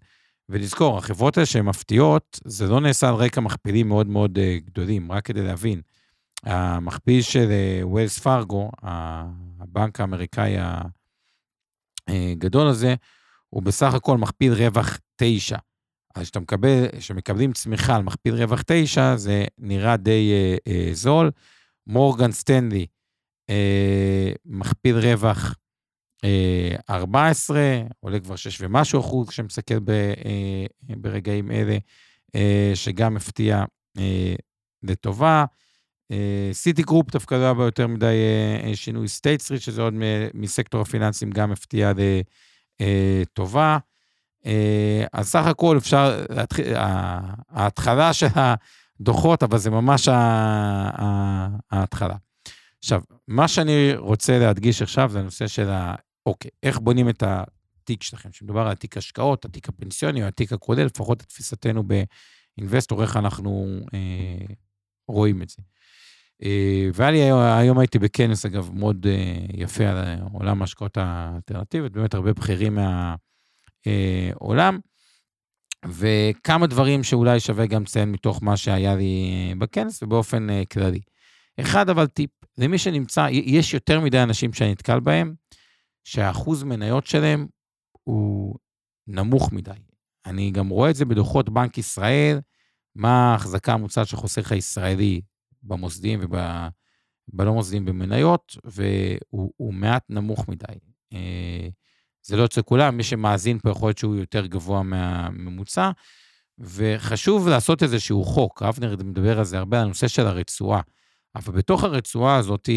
ולזכור, 0.48 0.98
החברות 0.98 1.36
האלה 1.36 1.46
שהן 1.46 1.64
מפתיעות, 1.64 2.40
זה 2.44 2.66
לא 2.66 2.80
נעשה 2.80 3.08
על 3.08 3.14
רקע 3.14 3.40
מכפילים 3.40 3.88
מאוד 3.88 4.06
מאוד 4.06 4.38
גדולים, 4.66 5.12
רק 5.12 5.24
כדי 5.24 5.42
להבין. 5.42 5.80
המכפיל 6.42 7.22
של 7.22 7.48
ווילס 7.82 8.18
פארגו, 8.18 8.70
הבנק 9.60 10.00
האמריקאי 10.00 10.56
הגדול 12.08 12.66
הזה, 12.66 12.94
הוא 13.50 13.62
בסך 13.62 13.94
הכל 13.94 14.18
מכפיל 14.18 14.52
רווח 14.52 14.98
9. 15.16 15.56
אז 16.14 16.22
כשאתה 16.22 16.40
מקבל, 16.40 16.86
כשמקבלים 16.98 17.52
צמיחה 17.52 17.96
על 17.96 18.02
מכפיל 18.02 18.34
רווח 18.34 18.62
9, 18.66 19.16
זה 19.16 19.44
נראה 19.58 19.96
די 19.96 20.32
אה, 20.32 20.56
אה, 20.72 20.88
זול. 20.92 21.30
מורגן 21.86 22.32
סטנלי, 22.32 22.86
אה, 23.50 24.32
מכפיל 24.44 24.96
רווח 24.96 25.44
אה, 25.48 25.52
14, 26.90 27.60
עולה 28.00 28.20
כבר 28.20 28.36
6 28.36 28.60
ומשהו 28.60 29.00
אחוז 29.00 29.28
כשמסתכל 29.28 29.74
אה, 29.88 30.64
ברגעים 30.96 31.50
אלה, 31.50 31.78
אה, 32.34 32.72
שגם 32.74 33.16
הפתיע 33.16 33.64
אה, 33.98 34.34
לטובה. 34.82 35.44
Citi 36.52 36.82
אה, 36.82 36.86
Group 36.86 37.10
דווקא 37.10 37.34
לא 37.34 37.40
היה 37.40 37.54
בה 37.54 37.64
יותר 37.64 37.86
מדי 37.86 38.06
אה, 38.06 38.68
אה, 38.68 38.76
שינוי. 38.76 39.08
State 39.08 39.40
Street, 39.40 39.62
שזה 39.62 39.82
עוד 39.82 39.94
מסקטור 40.34 40.80
הפיננסים, 40.80 41.30
גם 41.30 41.52
הפתיע 41.52 41.92
לטובה. 42.80 43.78
אז 45.12 45.28
סך 45.28 45.46
הכל 45.46 45.78
אפשר 45.78 46.24
להתחיל, 46.30 46.66
ההתחלה 47.50 48.12
של 48.12 48.26
הדוחות, 48.34 49.42
אבל 49.42 49.58
זה 49.58 49.70
ממש 49.70 50.08
ההתחלה. 51.70 52.14
עכשיו, 52.78 53.02
מה 53.28 53.48
שאני 53.48 53.94
רוצה 53.96 54.38
להדגיש 54.38 54.82
עכשיו 54.82 55.10
זה 55.10 55.18
הנושא 55.18 55.46
של. 55.46 55.70
אוקיי, 56.26 56.50
איך 56.62 56.78
בונים 56.78 57.08
את 57.08 57.22
התיק 57.22 58.02
שלכם? 58.02 58.30
כשמדובר 58.30 58.60
על 58.60 58.74
תיק 58.74 58.96
השקעות, 58.96 59.44
התיק 59.44 59.68
הפנסיוני 59.68 60.22
או 60.22 60.28
התיק 60.28 60.52
הכולל, 60.52 60.84
לפחות 60.84 61.22
לתפיסתנו 61.22 61.82
באינבסטור, 61.82 63.02
איך 63.02 63.16
אנחנו 63.16 63.80
אה, 63.94 64.54
רואים 65.08 65.42
את 65.42 65.48
זה. 65.48 65.62
אה, 66.42 66.88
והיה 66.94 67.10
לי, 67.10 67.22
היום 67.32 67.78
הייתי 67.78 67.98
בכנס, 67.98 68.46
אגב, 68.46 68.70
מאוד 68.74 69.06
אה, 69.06 69.36
יפה 69.54 69.84
על 69.84 70.18
עולם 70.32 70.60
ההשקעות 70.60 70.96
האלטרנטיביות, 70.96 71.92
באמת 71.92 72.14
הרבה 72.14 72.32
בכירים 72.32 72.78
מהעולם, 73.86 74.78
וכמה 75.88 76.66
דברים 76.66 77.02
שאולי 77.02 77.40
שווה 77.40 77.66
גם 77.66 77.82
לציין 77.82 78.12
מתוך 78.12 78.42
מה 78.42 78.56
שהיה 78.56 78.94
לי 78.94 79.54
בכנס, 79.58 80.02
ובאופן 80.02 80.64
כללי. 80.64 81.00
אחד, 81.60 81.90
אבל 81.90 82.06
טיפ, 82.06 82.30
למי 82.58 82.78
שנמצא, 82.78 83.26
יש 83.30 83.74
יותר 83.74 84.00
מדי 84.00 84.22
אנשים 84.22 84.52
שאני 84.52 84.70
נתקל 84.72 85.00
בהם, 85.00 85.34
שהאחוז 86.06 86.62
מניות 86.62 87.06
שלהם 87.06 87.46
הוא 88.02 88.56
נמוך 89.06 89.52
מדי. 89.52 89.70
אני 90.26 90.50
גם 90.50 90.68
רואה 90.68 90.90
את 90.90 90.94
זה 90.94 91.04
בדוחות 91.04 91.48
בנק 91.48 91.78
ישראל, 91.78 92.40
מה 92.94 93.32
ההחזקה 93.32 93.72
המוצעת 93.72 94.06
של 94.06 94.16
חוסך 94.16 94.52
הישראלי 94.52 95.20
במוסדיים 95.62 96.20
ובלא 96.22 97.52
מוסדיים 97.52 97.84
במניות, 97.84 98.56
והוא 98.64 99.74
מעט 99.74 100.04
נמוך 100.08 100.48
מדי. 100.48 100.78
אה, 101.12 101.68
זה 102.22 102.36
לא 102.36 102.42
יוצא 102.42 102.60
כולם, 102.64 102.96
מי 102.96 103.02
שמאזין 103.02 103.58
פה 103.58 103.70
יכול 103.70 103.88
להיות 103.88 103.98
שהוא 103.98 104.16
יותר 104.16 104.46
גבוה 104.46 104.82
מהממוצע, 104.82 105.90
וחשוב 106.58 107.48
לעשות 107.48 107.82
איזשהו 107.82 108.24
חוק, 108.24 108.62
אבנר 108.62 108.96
מדבר 108.96 109.38
על 109.38 109.44
זה 109.44 109.58
הרבה, 109.58 109.78
על 109.78 109.84
הנושא 109.84 110.08
של 110.08 110.26
הרצועה. 110.26 110.80
אבל 111.34 111.52
בתוך 111.52 111.84
הרצועה 111.84 112.36
הזאת, 112.36 112.68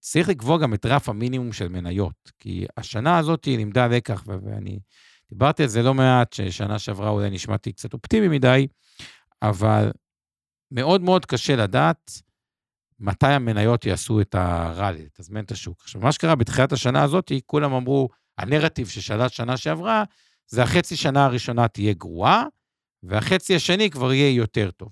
צריך 0.00 0.28
לקבוע 0.28 0.58
גם 0.58 0.74
את 0.74 0.86
רף 0.86 1.08
המינימום 1.08 1.52
של 1.52 1.68
מניות, 1.68 2.32
כי 2.38 2.66
השנה 2.76 3.18
הזאת 3.18 3.46
לימדה 3.46 3.86
לקח, 3.86 4.24
ואני 4.26 4.78
דיברתי 5.30 5.62
על 5.62 5.68
זה 5.68 5.82
לא 5.82 5.94
מעט, 5.94 6.32
ששנה 6.32 6.78
שעברה 6.78 7.10
אולי 7.10 7.30
נשמעתי 7.30 7.72
קצת 7.72 7.92
אופטימי 7.92 8.28
מדי, 8.28 8.66
אבל 9.42 9.90
מאוד 10.70 11.00
מאוד 11.00 11.26
קשה 11.26 11.56
לדעת 11.56 12.10
מתי 13.00 13.26
המניות 13.26 13.86
יעשו 13.86 14.20
את 14.20 14.34
הראלי, 14.34 15.04
לתזמן 15.04 15.44
את 15.44 15.50
השוק. 15.50 15.80
עכשיו, 15.82 16.00
מה 16.00 16.12
שקרה 16.12 16.34
בתחילת 16.34 16.72
השנה 16.72 17.02
הזאת, 17.02 17.32
כולם 17.46 17.72
אמרו, 17.72 18.08
הנרטיב 18.38 18.88
ששלט 18.88 19.32
שנה 19.32 19.56
שעברה, 19.56 20.04
זה 20.46 20.62
החצי 20.62 20.96
שנה 20.96 21.24
הראשונה 21.24 21.68
תהיה 21.68 21.92
גרועה, 21.92 22.44
והחצי 23.02 23.54
השני 23.54 23.90
כבר 23.90 24.12
יהיה 24.12 24.36
יותר 24.36 24.70
טוב. 24.70 24.88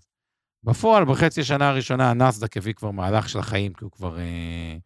בפועל, 0.64 1.05
בחצי 1.05 1.40
השנה 1.40 1.68
הראשונה, 1.68 2.11
הנסדק 2.11 2.57
הביא 2.57 2.73
כבר 2.73 2.90
מהלך 2.90 3.29
של 3.29 3.38
החיים, 3.38 3.73
כי 3.73 3.85
הוא 3.85 3.92
כבר 3.92 4.18
אה, 4.18 4.77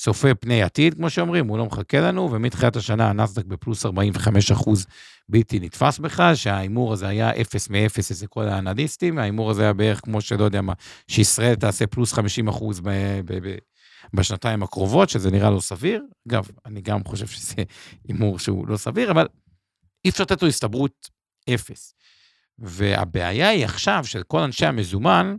צופה 0.00 0.34
פני 0.34 0.62
עתיד, 0.62 0.94
כמו 0.94 1.10
שאומרים, 1.10 1.48
הוא 1.48 1.58
לא 1.58 1.66
מחכה 1.66 2.00
לנו, 2.00 2.32
ומתחילת 2.32 2.76
השנה 2.76 3.10
הנסדק 3.10 3.44
בפלוס 3.44 3.86
45 3.86 4.50
אחוז 4.50 4.86
בלתי 5.28 5.60
נתפס 5.60 5.98
בכלל, 5.98 6.34
שההימור 6.34 6.92
הזה 6.92 7.08
היה 7.08 7.30
אפס 7.40 7.70
מאפס 7.70 8.10
אצל 8.10 8.26
כל 8.26 8.48
האנליסטים, 8.48 9.18
ההימור 9.18 9.50
הזה 9.50 9.62
היה 9.62 9.72
בערך 9.72 10.00
כמו 10.00 10.20
שלא 10.20 10.44
יודע 10.44 10.60
מה, 10.60 10.72
שישראל 11.08 11.54
תעשה 11.54 11.86
פלוס 11.86 12.12
50 12.12 12.48
אחוז 12.48 12.80
בשנתיים 14.14 14.62
הקרובות, 14.62 15.08
שזה 15.08 15.30
נראה 15.30 15.50
לא 15.50 15.60
סביר. 15.60 16.02
אגב, 16.28 16.48
אני 16.66 16.80
גם 16.80 17.04
חושב 17.04 17.26
שזה 17.26 17.62
הימור 18.08 18.38
שהוא 18.38 18.68
לא 18.68 18.76
סביר, 18.76 19.10
אבל 19.10 19.26
אי 20.04 20.10
אפשר 20.10 20.22
לתת 20.22 20.42
לו 20.42 20.48
הסתברות 20.48 21.08
אפס. 21.54 21.94
והבעיה 22.58 23.48
היא 23.48 23.64
עכשיו 23.64 24.04
של 24.04 24.22
כל 24.22 24.40
אנשי 24.40 24.66
המזומן, 24.66 25.36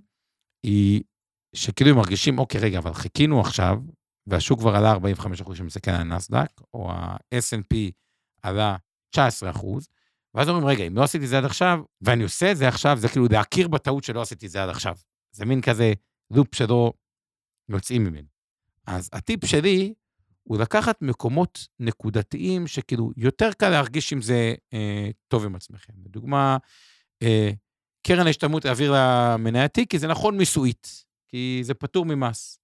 היא 0.63 1.01
שכאילו 1.55 1.89
הם 1.89 1.97
מרגישים, 1.97 2.39
אוקיי, 2.39 2.61
רגע, 2.61 2.77
אבל 2.77 2.93
חיכינו 2.93 3.39
עכשיו, 3.39 3.77
והשוק 4.29 4.59
כבר 4.59 4.75
עלה 4.75 4.91
45 4.91 5.41
אחוז 5.41 5.57
שמסתכל 5.57 5.91
על 5.91 6.01
הנסדק, 6.01 6.61
או 6.73 6.91
ה-S&P 6.91 7.75
עלה 8.41 8.75
19 9.09 9.49
אחוז, 9.49 9.89
ואז 10.33 10.49
אומרים, 10.49 10.67
רגע, 10.67 10.83
אם 10.87 10.95
לא 10.95 11.03
עשיתי 11.03 11.27
זה 11.27 11.37
עד 11.37 11.45
עכשיו, 11.45 11.79
ואני 12.01 12.23
עושה 12.23 12.51
את 12.51 12.57
זה 12.57 12.67
עכשיו, 12.67 12.97
זה 12.97 13.09
כאילו 13.09 13.27
להכיר 13.31 13.67
בטעות 13.67 14.03
שלא 14.03 14.21
עשיתי 14.21 14.49
זה 14.49 14.63
עד 14.63 14.69
עכשיו. 14.69 14.95
זה 15.31 15.45
מין 15.45 15.61
כזה 15.61 15.93
לופ 16.31 16.55
שלא 16.55 16.93
יוצאים 17.69 18.03
ממנו. 18.03 18.27
אז 18.87 19.09
הטיפ 19.13 19.45
שלי 19.45 19.93
הוא 20.43 20.57
לקחת 20.57 21.01
מקומות 21.01 21.67
נקודתיים 21.79 22.67
שכאילו 22.67 23.11
יותר 23.17 23.53
קל 23.53 23.69
להרגיש 23.69 24.13
עם 24.13 24.21
זה 24.21 24.53
אה, 24.73 25.09
טוב 25.27 25.45
עם 25.45 25.55
עצמכם. 25.55 25.93
לדוגמה, 26.05 26.57
אה, 27.23 27.51
קרן 28.07 28.27
ההשתלמות 28.27 28.65
להעביר 28.65 28.93
למנייתי, 28.95 29.87
כי 29.87 29.99
זה 29.99 30.07
נכון 30.07 30.37
מיסויית, 30.37 31.05
כי 31.27 31.59
זה 31.63 31.73
פטור 31.73 32.05
ממס. 32.05 32.59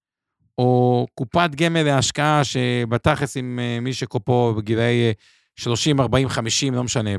או 0.58 1.06
קופת 1.14 1.50
גמל 1.54 1.82
להשקעה 1.82 2.44
שבתכלס 2.44 3.36
עם 3.36 3.58
אה, 3.62 3.80
מי 3.80 3.92
שקופו 3.92 4.54
בגילאי 4.54 5.12
30, 5.56 6.00
40, 6.00 6.28
50, 6.28 6.74
לא 6.74 6.84
משנה, 6.84 7.10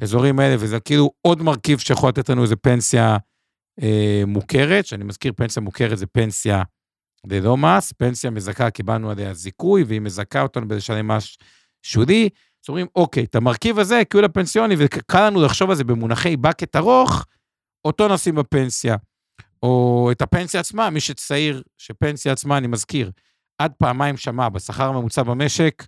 באזורים 0.00 0.38
האלה, 0.38 0.56
וזה 0.58 0.80
כאילו 0.80 1.10
עוד 1.22 1.42
מרכיב 1.42 1.78
שיכול 1.78 2.08
לתת 2.08 2.28
לנו 2.28 2.42
איזה 2.42 2.56
פנסיה 2.56 3.16
אה, 3.82 4.22
מוכרת, 4.26 4.86
שאני 4.86 5.04
מזכיר, 5.04 5.32
פנסיה 5.36 5.62
מוכרת 5.62 5.98
זה 5.98 6.06
פנסיה 6.06 6.62
ללא 7.26 7.56
מס, 7.56 7.92
פנסיה 7.92 8.30
מזכה, 8.30 8.70
קיבלנו 8.70 9.10
עליה 9.10 9.34
זיכוי, 9.34 9.84
והיא 9.84 10.00
מזכה 10.00 10.42
אותנו 10.42 10.68
בלשלם 10.68 11.08
מס 11.08 11.36
שולי. 11.82 12.28
אז 12.64 12.68
אומרים, 12.68 12.86
אוקיי, 12.96 13.24
את 13.24 13.34
המרכיב 13.34 13.78
הזה, 13.78 14.02
כאילו 14.10 14.24
הפנסיוני, 14.24 14.74
וקל 14.78 15.26
לנו 15.26 15.42
לחשוב 15.42 15.70
על 15.70 15.76
זה 15.76 15.84
במונחי 15.84 16.36
בקט 16.36 16.76
ארוך, 16.76 17.24
אותו 17.84 18.08
נשים 18.08 18.34
בפנסיה. 18.34 18.96
או 19.62 20.08
את 20.12 20.22
הפנסיה 20.22 20.60
עצמה, 20.60 20.90
מי 20.90 21.00
שצעיר, 21.00 21.62
שפנסיה 21.78 22.32
עצמה, 22.32 22.58
אני 22.58 22.66
מזכיר, 22.66 23.10
עד 23.58 23.72
פעמיים 23.78 24.16
שמע 24.16 24.48
בשכר 24.48 24.88
הממוצע 24.88 25.22
במשק, 25.22 25.84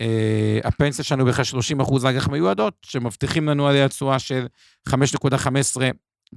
אה, 0.00 0.58
הפנסיה 0.64 1.04
שלנו 1.04 1.24
בכלל 1.24 1.44
30 1.44 1.80
אחוז 1.80 2.04
אג"ח 2.04 2.28
מיועדות, 2.28 2.74
שמבטיחים 2.82 3.48
לנו 3.48 3.68
עליה 3.68 3.88
תשואה 3.88 4.18
של 4.18 4.46
5.15 4.88 5.82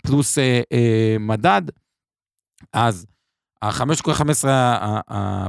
פלוס 0.04 0.38
אה, 0.38 0.62
אה, 0.72 1.16
מדד, 1.20 1.62
אז 2.74 3.06
ה-5.15 3.62 4.48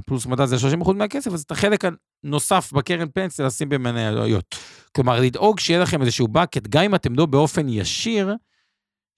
פלוס 0.07 0.27
מדד 0.27 0.45
זה 0.45 0.59
30 0.59 0.81
אחוז 0.81 0.97
מהכסף, 0.97 1.33
אז 1.33 1.43
את 1.43 1.51
החלק 1.51 1.85
הנוסף 2.25 2.73
בקרן 2.73 3.09
פנסיה 3.15 3.47
לשים 3.47 3.69
במניות. 3.69 4.57
כלומר, 4.97 5.21
לדאוג 5.21 5.61
שיהיה 5.61 5.81
לכם 5.81 6.03
איזשהו 6.03 6.27
bucket, 6.27 6.69
גם 6.69 6.83
אם 6.83 6.95
אתם 6.95 7.15
לא 7.15 7.27
באופן 7.27 7.69
ישיר, 7.69 8.35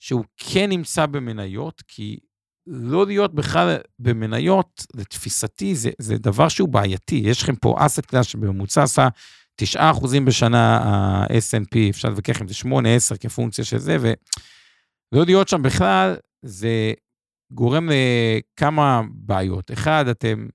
שהוא 0.03 0.25
כן 0.37 0.69
נמצא 0.69 1.07
במניות, 1.07 1.83
כי 1.89 2.19
לא 2.67 3.07
להיות 3.07 3.35
בכלל 3.35 3.77
במניות, 3.99 4.87
לתפיסתי, 4.95 5.75
זה, 5.75 5.91
זה 5.99 6.19
דבר 6.19 6.49
שהוא 6.49 6.69
בעייתי. 6.69 7.23
יש 7.25 7.43
לכם 7.43 7.57
פה 7.57 7.77
אסט 7.79 8.07
קלאס 8.07 8.27
שבממוצע 8.27 8.83
עשה 8.83 9.09
9% 9.63 9.67
בשנה 10.27 10.79
ה 10.79 11.27
snp 11.27 11.91
אפשר 11.91 12.09
להתווכח 12.09 12.43
אם 12.43 12.49
זה 12.49 12.55
8, 12.55 12.95
10 12.95 13.17
כפונקציה 13.17 13.65
של 13.65 13.79
זה, 13.79 13.97
ולא 14.01 15.25
להיות 15.25 15.49
שם 15.49 15.63
בכלל, 15.63 16.17
זה 16.43 16.93
גורם 17.53 17.89
לכמה 17.89 19.03
בעיות. 19.15 19.71
אחד, 19.73 20.09
אתם, 20.09 20.47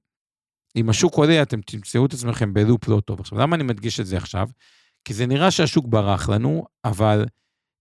אם 0.75 0.89
השוק 0.89 1.13
עולה, 1.13 1.41
אתם 1.41 1.61
תמצאו 1.61 2.05
את 2.05 2.13
עצמכם 2.13 2.53
בלופ 2.53 2.87
לא 2.87 3.01
טוב. 3.05 3.19
עכשיו, 3.19 3.39
למה 3.39 3.55
אני 3.55 3.63
מדגיש 3.63 3.99
את 3.99 4.05
זה 4.05 4.17
עכשיו? 4.17 4.49
כי 5.05 5.13
זה 5.13 5.25
נראה 5.25 5.51
שהשוק 5.51 5.85
ברח 5.87 6.29
לנו, 6.29 6.65
אבל 6.85 7.25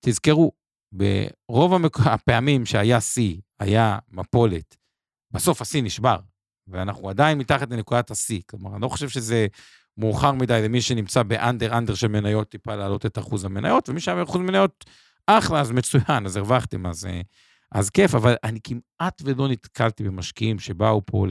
תזכרו, 0.05 0.53
ברוב 0.97 1.75
המק... 1.75 1.97
הפעמים 2.01 2.67
שהיה 2.67 3.01
שיא, 3.01 3.37
היה 3.61 3.99
מפולת, 4.11 4.77
בסוף 5.31 5.63
השיא 5.63 5.83
נשבר, 5.83 6.17
ואנחנו 6.69 7.09
עדיין 7.09 7.39
מתחת 7.39 7.71
לנקודת 7.71 8.11
השיא. 8.11 8.41
כלומר, 8.51 8.73
אני 8.75 8.83
לא 8.83 8.89
חושב 8.89 9.09
שזה 9.09 9.47
מאוחר 9.99 10.33
מדי 10.33 10.61
למי 10.65 10.81
שנמצא 10.81 11.23
באנדר-אנדר 11.23 11.95
של 11.95 12.09
מניות, 12.09 12.49
טיפה 12.49 12.75
להעלות 12.75 13.07
את 13.07 13.19
אחוז 13.19 13.45
המניות, 13.45 13.89
ומי 13.89 14.01
שהיה 14.01 14.17
באחוז 14.17 14.41
מניות, 14.41 14.85
אחלה, 15.27 15.61
אז 15.61 15.71
מצוין, 15.71 16.27
אז 16.27 16.37
הרווחתם, 16.37 16.87
אז, 16.87 17.07
אה, 17.07 17.21
אז 17.73 17.91
כיף, 17.91 18.15
אבל 18.15 18.35
אני 18.45 18.61
כמעט 18.65 19.23
ולא 19.25 19.49
נתקלתי 19.49 20.05
במשקיעים 20.05 20.59
שבאו 20.59 21.07
פה 21.07 21.27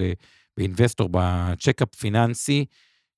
באינבסטור, 0.58 1.10
בצ'קאפ 1.12 1.96
פיננסי, 1.96 2.66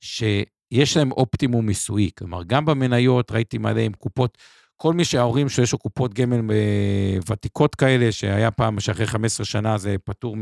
שיש 0.01 0.97
להם 0.97 1.11
אופטימום 1.11 1.65
מיסויי. 1.65 2.09
כלומר, 2.17 2.43
גם 2.43 2.65
במניות 2.65 3.31
ראיתי 3.31 3.57
מלא 3.57 3.79
עם 3.79 3.93
קופות, 3.93 4.37
כל 4.77 4.93
מי 4.93 5.05
שההורים 5.05 5.49
שיש 5.49 5.71
לו 5.71 5.77
קופות 5.77 6.13
גמל 6.13 6.51
אה, 6.51 7.17
ותיקות 7.31 7.75
כאלה, 7.75 8.11
שהיה 8.11 8.51
פעם 8.51 8.79
שאחרי 8.79 9.07
15 9.07 9.45
שנה 9.45 9.77
זה 9.77 9.95
פטור 10.03 10.35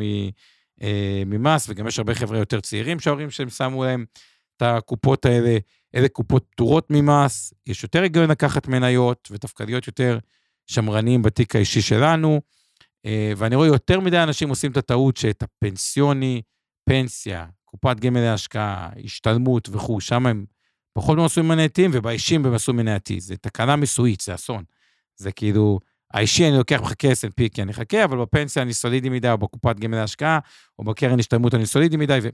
אה, 0.81 1.23
ממס, 1.25 1.69
וגם 1.69 1.87
יש 1.87 1.99
הרבה 1.99 2.15
חבר'ה 2.15 2.37
יותר 2.37 2.59
צעירים 2.59 2.99
שההורים 2.99 3.29
שלהם 3.29 3.49
שמו 3.49 3.83
להם 3.83 4.05
את 4.57 4.61
הקופות 4.61 5.25
האלה, 5.25 5.57
אלה 5.95 6.07
קופות 6.07 6.45
פטורות 6.49 6.87
ממס, 6.89 7.53
יש 7.67 7.83
יותר 7.83 8.01
היגיון 8.01 8.31
לקחת 8.31 8.67
מניות 8.67 9.27
ודווקא 9.31 9.63
להיות 9.63 9.87
יותר 9.87 10.19
שמרניים 10.67 11.21
בתיק 11.21 11.55
האישי 11.55 11.81
שלנו. 11.81 12.41
אה, 13.05 13.33
ואני 13.37 13.55
רואה 13.55 13.67
יותר 13.67 13.99
מדי 13.99 14.23
אנשים 14.23 14.49
עושים 14.49 14.71
את 14.71 14.77
הטעות 14.77 15.17
שאת 15.17 15.43
הפנסיוני, 15.43 16.41
פנסיה, 16.89 17.45
קופת 17.65 17.99
גמל 17.99 18.19
להשקעה, 18.19 18.89
השתלמות 19.03 19.69
וכו', 19.71 20.01
שם 20.01 20.25
הם 20.25 20.45
פחות 20.97 21.17
במסלולים 21.17 21.51
מנייתיים 21.51 21.91
ובאישיים 21.93 22.43
במסלול 22.43 22.77
מנייתי. 22.77 23.19
זה 23.19 23.37
תקנה 23.37 23.75
מיסויית, 23.75 24.21
זה 24.21 24.35
אסון. 24.35 24.63
זה 25.17 25.31
כאילו, 25.31 25.79
האישי 26.13 26.47
אני 26.47 26.57
לוקח 26.57 26.81
מחכה 26.81 27.07
S&P 27.11 27.49
כי 27.53 27.61
אני 27.61 27.71
אחכה, 27.71 28.03
אבל 28.03 28.17
בפנסיה 28.17 28.61
אני 28.61 28.73
סולידי 28.73 29.09
מדי, 29.09 29.31
או 29.31 29.37
בקופת 29.37 29.79
גמל 29.79 29.97
להשקעה, 29.97 30.39
או 30.79 30.83
בקרן 30.83 31.19
השתלמות 31.19 31.53
אני 31.53 31.65
סולידי 31.65 31.97
מדי, 31.97 32.19
ו... 32.23 32.29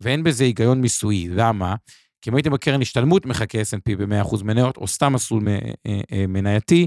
ואין 0.00 0.24
בזה 0.24 0.44
היגיון 0.44 0.80
מיסויי. 0.80 1.28
למה? 1.28 1.74
כי 2.20 2.30
אם 2.30 2.34
הייתם 2.34 2.52
בקרן 2.52 2.82
השתלמות 2.82 3.26
מחכה 3.26 3.58
S&P 3.60 3.96
ב-100% 3.96 4.44
מניות, 4.44 4.76
או 4.76 4.86
סתם 4.86 5.12
מסלול 5.12 5.48
אה, 5.48 6.00
אה, 6.12 6.26
מנייתי, 6.28 6.86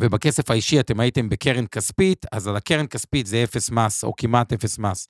ובכסף 0.00 0.50
האישי 0.50 0.80
אתם 0.80 1.00
הייתם 1.00 1.28
בקרן 1.28 1.66
כספית, 1.66 2.26
אז 2.32 2.48
על 2.48 2.56
הקרן 2.56 2.86
כספית 2.86 3.26
זה 3.26 3.44
אפס 3.44 3.70
מס, 3.70 4.04
או 4.04 4.16
כמעט 4.16 4.52
אפס 4.52 4.78
מס, 4.78 5.08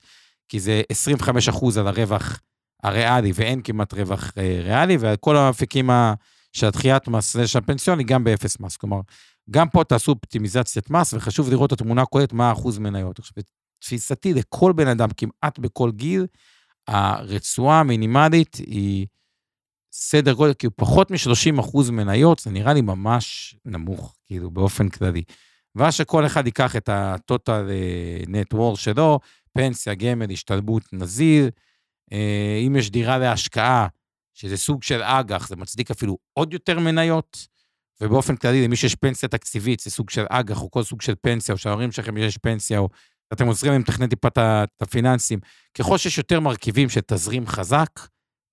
כי 0.49 0.59
זה 0.59 0.81
25% 1.49 1.79
על 1.79 1.87
הרווח 1.87 2.39
הריאלי, 2.85 3.31
ואין 3.35 3.61
כמעט 3.61 3.93
רווח 3.93 4.31
אה, 4.37 4.59
ריאלי, 4.63 4.97
וכל 4.99 5.37
האפיקים 5.37 5.89
של 6.53 6.67
הדחיית 6.67 7.07
מס 7.07 7.35
של 7.45 7.59
הפנסיוני 7.59 8.03
גם 8.03 8.23
באפס 8.23 8.59
מס. 8.59 8.77
כלומר, 8.77 8.99
גם 9.51 9.69
פה 9.69 9.83
תעשו 9.83 10.11
אופטימיזציית 10.11 10.89
מס, 10.89 11.13
וחשוב 11.13 11.49
לראות 11.49 11.73
את 11.73 11.81
התמונה 11.81 12.01
הכוללת, 12.01 12.33
מה 12.33 12.49
האחוז 12.49 12.77
מניות. 12.77 13.19
עכשיו, 13.19 13.43
תפיסתי, 13.79 14.33
לכל 14.33 14.73
בן 14.73 14.87
אדם, 14.87 15.09
כמעט 15.17 15.59
בכל 15.59 15.91
גיל, 15.91 16.27
הרצועה 16.87 17.79
המינימלית 17.79 18.55
היא 18.55 19.07
סדר 19.91 20.33
גודל, 20.33 20.53
כאילו 20.59 20.75
פחות 20.75 21.11
מ-30 21.11 21.59
אחוז 21.59 21.89
מניות, 21.89 22.39
זה 22.39 22.51
נראה 22.51 22.73
לי 22.73 22.81
ממש 22.81 23.55
נמוך, 23.65 24.15
כאילו, 24.25 24.51
באופן 24.51 24.89
כללי. 24.89 25.23
ואז 25.75 25.93
שכל 25.93 26.25
אחד 26.25 26.45
ייקח 26.45 26.75
את 26.75 26.89
ה-total 26.89 27.49
אה, 27.49 28.19
net 28.25 28.57
worth 28.57 28.77
שלו, 28.77 29.19
פנסיה, 29.53 29.95
גמל, 29.95 30.31
השתלבות, 30.31 30.83
נזיר. 30.93 31.49
אה, 32.11 32.61
אם 32.67 32.75
יש 32.75 32.91
דירה 32.91 33.17
להשקעה, 33.17 33.87
שזה 34.33 34.57
סוג 34.57 34.83
של 34.83 35.03
אג"ח, 35.03 35.47
זה 35.47 35.55
מצדיק 35.55 35.91
אפילו 35.91 36.17
עוד 36.33 36.53
יותר 36.53 36.79
מניות. 36.79 37.47
ובאופן 38.01 38.35
כללי, 38.35 38.63
למי 38.63 38.75
שיש 38.75 38.95
פנסיה 38.95 39.29
תקציבית, 39.29 39.79
זה 39.79 39.91
סוג 39.91 40.09
של 40.09 40.25
אג"ח, 40.29 40.61
או 40.61 40.71
כל 40.71 40.83
סוג 40.83 41.01
של 41.01 41.13
פנסיה, 41.21 41.53
או 41.53 41.57
שההורים 41.57 41.91
שלכם 41.91 42.17
יש 42.17 42.37
פנסיה, 42.37 42.79
או 42.79 42.89
אתם 43.33 43.47
עוזרים 43.47 43.73
להם 43.73 43.81
לתכנן 43.81 44.07
טיפה 44.07 44.27
את 44.27 44.81
הפיננסים. 44.81 45.39
ככל 45.77 45.97
שיש 45.97 46.17
יותר 46.17 46.39
מרכיבים 46.39 46.89
של 46.89 47.01
תזרים 47.01 47.47
חזק, 47.47 47.89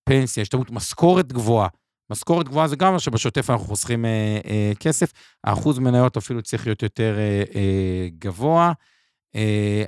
פנסיה, 0.04 0.42
השתלמות, 0.42 0.70
משכורת 0.70 1.32
גבוהה. 1.32 1.68
משכורת 2.10 2.48
גבוהה 2.48 2.68
זה 2.68 2.76
גם 2.76 2.92
מה 2.92 2.98
שבשוטף 2.98 3.50
אנחנו 3.50 3.66
חוסכים 3.66 4.04
אה, 4.04 4.40
אה, 4.44 4.72
כסף. 4.80 5.12
האחוז 5.44 5.78
מניות 5.78 6.16
אפילו 6.16 6.42
צריך 6.42 6.66
להיות 6.66 6.82
יותר 6.82 7.18
אה, 7.18 7.42
אה, 7.54 8.08
גבוה, 8.18 8.72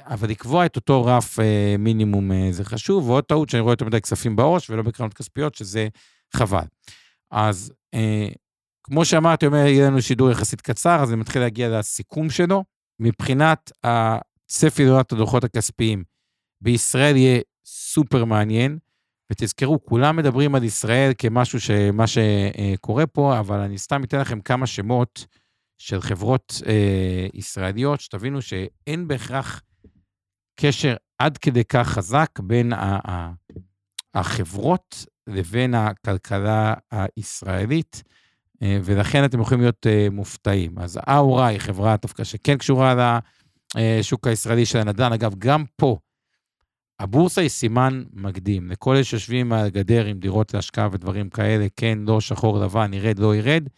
אבל 0.03 0.29
לקבוע 0.29 0.67
את 0.67 0.77
אותו 0.77 1.05
רף 1.05 1.41
אה, 1.41 1.77
מינימום 1.79 2.33
אה, 2.33 2.49
זה 2.51 2.65
חשוב, 2.65 3.09
ועוד 3.09 3.25
טעות 3.25 3.49
שאני 3.49 3.61
רואה 3.61 3.73
יותר 3.73 3.85
מדי 3.85 4.01
כספים 4.01 4.37
בעו"ש 4.37 4.71
ולא 4.71 4.83
בקרנות 4.83 5.15
כספיות, 5.15 5.55
שזה 5.55 5.89
חבל. 6.35 6.65
אז 7.31 7.73
אה, 7.95 8.29
כמו 8.83 9.05
שאמרתי, 9.05 9.47
אומר, 9.47 9.59
יהיה 9.59 9.87
לנו 9.87 10.03
שידור 10.03 10.31
יחסית 10.31 10.61
קצר, 10.61 11.03
אז 11.03 11.13
אני 11.13 11.21
מתחיל 11.21 11.43
להגיע 11.43 11.79
לסיכום 11.79 12.31
שלו. 12.31 12.65
מבחינת 13.01 13.73
הצפי 13.85 14.85
לעונת 14.85 15.13
הדוחות 15.13 15.45
הכספיים, 15.45 16.05
בישראל 16.61 17.17
יהיה 17.17 17.41
סופר 17.67 18.25
מעניין, 18.25 18.79
ותזכרו, 19.33 19.85
כולם 19.85 20.17
מדברים 20.17 20.55
על 20.55 20.65
ישראל 20.65 21.13
כמשהו, 21.19 21.59
מה 21.93 22.05
שקורה 22.07 23.07
פה, 23.07 23.39
אבל 23.39 23.59
אני 23.61 23.79
סתם 23.79 24.05
אתן 24.05 24.21
לכם 24.21 24.41
כמה 24.41 24.67
שמות 24.67 25.27
של 25.79 26.01
חברות 26.01 26.63
אה, 26.67 27.27
ישראליות, 27.35 28.01
שתבינו 28.01 28.43
שאין 28.43 29.09
בהכרח 29.09 29.63
קשר 30.61 30.97
עד 31.19 31.39
כדי 31.39 31.65
כך 31.65 31.89
חזק 31.89 32.31
בין 32.43 32.73
החברות 34.15 35.07
לבין 35.27 35.75
הכלכלה 35.75 36.75
הישראלית. 36.91 38.03
אה, 38.63 38.79
ולכן 38.85 39.25
אתם 39.25 39.41
יכולים 39.41 39.61
להיות 39.61 39.87
אה, 39.87 40.07
מופתעים. 40.11 40.79
אז 40.79 41.01
האורה 41.03 41.47
היא 41.47 41.59
חברה 41.59 41.97
דווקא 42.03 42.25
שכן 42.25 42.59
קשורה 42.59 43.19
לשוק 43.77 44.27
הישראלי 44.27 44.67
של 44.67 44.79
הנדל"ן. 44.79 45.13
אגב, 45.13 45.35
גם 45.39 45.65
פה, 45.77 45.99
הבורסה 47.01 47.41
היא 47.41 47.51
סימן 47.51 48.05
מקדים. 48.13 48.71
לכל 48.71 48.95
אלה 48.95 49.05
שיושבים 49.05 49.53
על 49.53 49.67
הגדר 49.67 50.05
עם 50.05 50.19
דירות 50.19 50.55
להשקעה 50.55 50.89
ודברים 50.93 51.31
כאלה, 51.31 51.67
כן, 51.77 51.99
לא, 52.07 52.21
שחור 52.21 52.59
לבן, 52.59 52.95
ירד, 52.95 53.19
לא 53.19 53.37
ירד. 53.37 53.69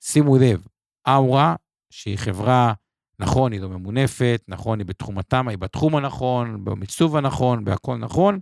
שימו 0.00 0.38
לב, 0.38 0.66
אאורה, 1.08 1.54
שהיא 1.90 2.16
חברה, 2.16 2.72
נכון, 3.18 3.52
היא 3.52 3.60
לא 3.60 3.68
ממונפת, 3.68 4.42
נכון, 4.48 4.78
היא 4.78 4.86
בתחום 4.86 5.18
התמ"א, 5.18 5.50
היא 5.50 5.58
בתחום 5.58 5.96
הנכון, 5.96 6.64
במיצוב 6.64 7.16
הנכון, 7.16 7.64
בהכל 7.64 7.96
נכון, 7.96 8.40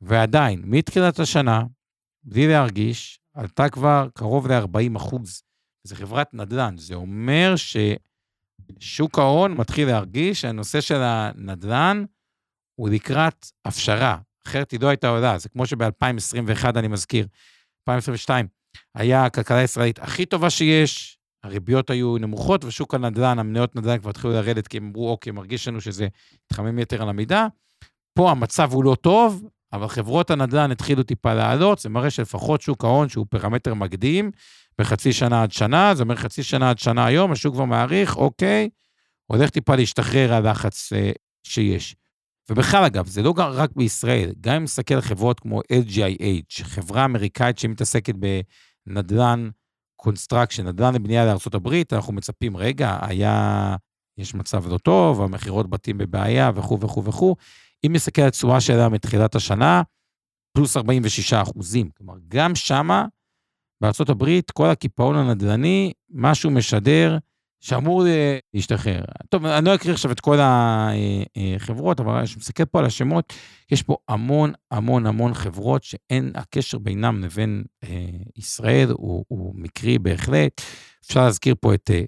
ועדיין, 0.00 0.62
מתחילת 0.64 1.18
השנה, 1.18 1.62
בלי 2.24 2.48
להרגיש, 2.48 3.20
עלתה 3.34 3.68
כבר 3.68 4.08
קרוב 4.14 4.52
ל-40 4.52 4.96
אחוז. 4.96 5.42
זו 5.84 5.96
חברת 5.96 6.34
נדל"ן. 6.34 6.76
זה 6.76 6.94
אומר 6.94 7.54
ששוק 7.56 9.18
ההון 9.18 9.54
מתחיל 9.54 9.88
להרגיש 9.88 10.40
שהנושא 10.40 10.80
של 10.80 11.00
הנדל"ן 11.02 12.04
הוא 12.74 12.88
לקראת 12.88 13.46
הפשרה. 13.64 14.18
אחרת 14.46 14.70
היא 14.70 14.80
לא 14.80 14.88
הייתה 14.88 15.08
עולה. 15.08 15.38
זה 15.38 15.48
כמו 15.48 15.66
שב-2021, 15.66 16.78
אני 16.78 16.88
מזכיר, 16.88 17.26
2022, 17.80 18.46
היה 18.94 19.24
הכלכלה 19.24 19.56
הישראלית 19.56 19.98
הכי 19.98 20.26
טובה 20.26 20.50
שיש, 20.50 21.18
הריביות 21.44 21.90
היו 21.90 22.18
נמוכות, 22.18 22.64
ושוק 22.64 22.94
הנדל"ן, 22.94 23.38
המניות 23.38 23.76
נדל"ן 23.76 23.98
כבר 23.98 24.10
התחילו 24.10 24.32
לרדת, 24.32 24.68
כי 24.68 24.76
הם 24.76 24.86
אמרו, 24.86 25.10
אוקיי, 25.10 25.32
מרגיש 25.32 25.68
לנו 25.68 25.80
שזה 25.80 26.08
התחמם 26.46 26.78
יתר 26.78 27.02
על 27.02 27.08
המידה. 27.08 27.46
פה 28.14 28.30
המצב 28.30 28.72
הוא 28.72 28.84
לא 28.84 28.94
טוב, 28.94 29.44
אבל 29.72 29.88
חברות 29.88 30.30
הנדל"ן 30.30 30.70
התחילו 30.70 31.02
טיפה 31.02 31.34
לעלות, 31.34 31.78
זה 31.78 31.88
מראה 31.88 32.10
שלפחות 32.10 32.60
שוק 32.60 32.84
ההון, 32.84 33.08
שהוא 33.08 33.26
פרמטר 33.30 33.74
מקדים, 33.74 34.30
בחצי 34.78 35.12
שנה 35.12 35.42
עד 35.42 35.52
שנה, 35.52 35.94
זה 35.94 36.02
אומר 36.02 36.16
חצי 36.16 36.42
שנה 36.42 36.70
עד 36.70 36.78
שנה 36.78 37.06
היום, 37.06 37.32
השוק 37.32 37.54
כבר 37.54 37.64
מעריך, 37.64 38.16
אוקיי, 38.16 38.68
הולך 39.26 39.50
טיפה 39.50 39.76
להשתחרר 39.76 40.34
הלחץ 40.34 40.92
אה, 40.92 41.10
שיש. 41.44 41.96
ובכלל, 42.50 42.84
אגב, 42.84 43.06
זה 43.06 43.22
לא 43.22 43.34
רק 43.36 43.70
בישראל, 43.76 44.32
גם 44.40 44.54
אם 44.54 44.62
נסתכל 44.62 44.94
על 44.94 45.00
חברות 45.00 45.40
כמו 45.40 45.60
LGIH, 45.60 46.64
חברה 46.64 47.04
אמריקאית 47.04 47.58
שמתעסקת 47.58 48.14
בנדל"ן 48.86 49.50
construction, 50.02 50.66
נדל"ן 50.66 50.94
לבנייה 50.94 51.24
לארה"ב, 51.24 51.74
אנחנו 51.92 52.12
מצפים, 52.12 52.56
רגע, 52.56 52.98
היה, 53.00 53.76
יש 54.18 54.34
מצב 54.34 54.66
לא 54.66 54.78
טוב, 54.78 55.22
המכירות 55.22 55.70
בתים 55.70 55.98
בבעיה 55.98 56.50
וכו' 56.54 56.80
וכו' 56.80 57.04
וכו'. 57.04 57.36
אם 57.86 57.92
נסתכל 57.92 58.22
על 58.22 58.28
התשואה 58.28 58.60
שלה 58.60 58.88
מתחילת 58.88 59.34
השנה, 59.34 59.82
פלוס 60.56 60.76
46 60.76 61.32
אחוזים. 61.32 61.90
כלומר, 61.98 62.14
גם 62.28 62.54
שמה, 62.54 63.06
בארה"ב, 63.82 64.40
כל 64.52 64.66
הקיפאון 64.66 65.16
הנדל"ני, 65.16 65.92
משהו 66.10 66.50
משדר 66.50 67.18
שאמור 67.60 68.04
להשתחרר. 68.54 69.00
טוב, 69.28 69.46
אני 69.46 69.64
לא 69.64 69.74
אקריא 69.74 69.94
עכשיו 69.94 70.12
את 70.12 70.20
כל 70.20 70.38
החברות, 70.40 72.00
אבל 72.00 72.24
כשאני 72.24 72.40
מסתכל 72.40 72.64
פה 72.64 72.78
על 72.78 72.84
השמות, 72.84 73.32
יש 73.70 73.82
פה 73.82 73.96
המון 74.08 74.52
המון 74.70 75.06
המון 75.06 75.34
חברות 75.34 75.84
שאין, 75.84 76.32
הקשר 76.34 76.78
בינם 76.78 77.24
לבין 77.24 77.64
אה, 77.84 78.06
ישראל 78.36 78.88
הוא, 78.90 79.24
הוא 79.28 79.54
מקרי 79.54 79.98
בהחלט. 79.98 80.60
אפשר 81.06 81.24
להזכיר 81.24 81.54
פה 81.60 81.74
את 81.74 81.90
אה, 81.94 82.02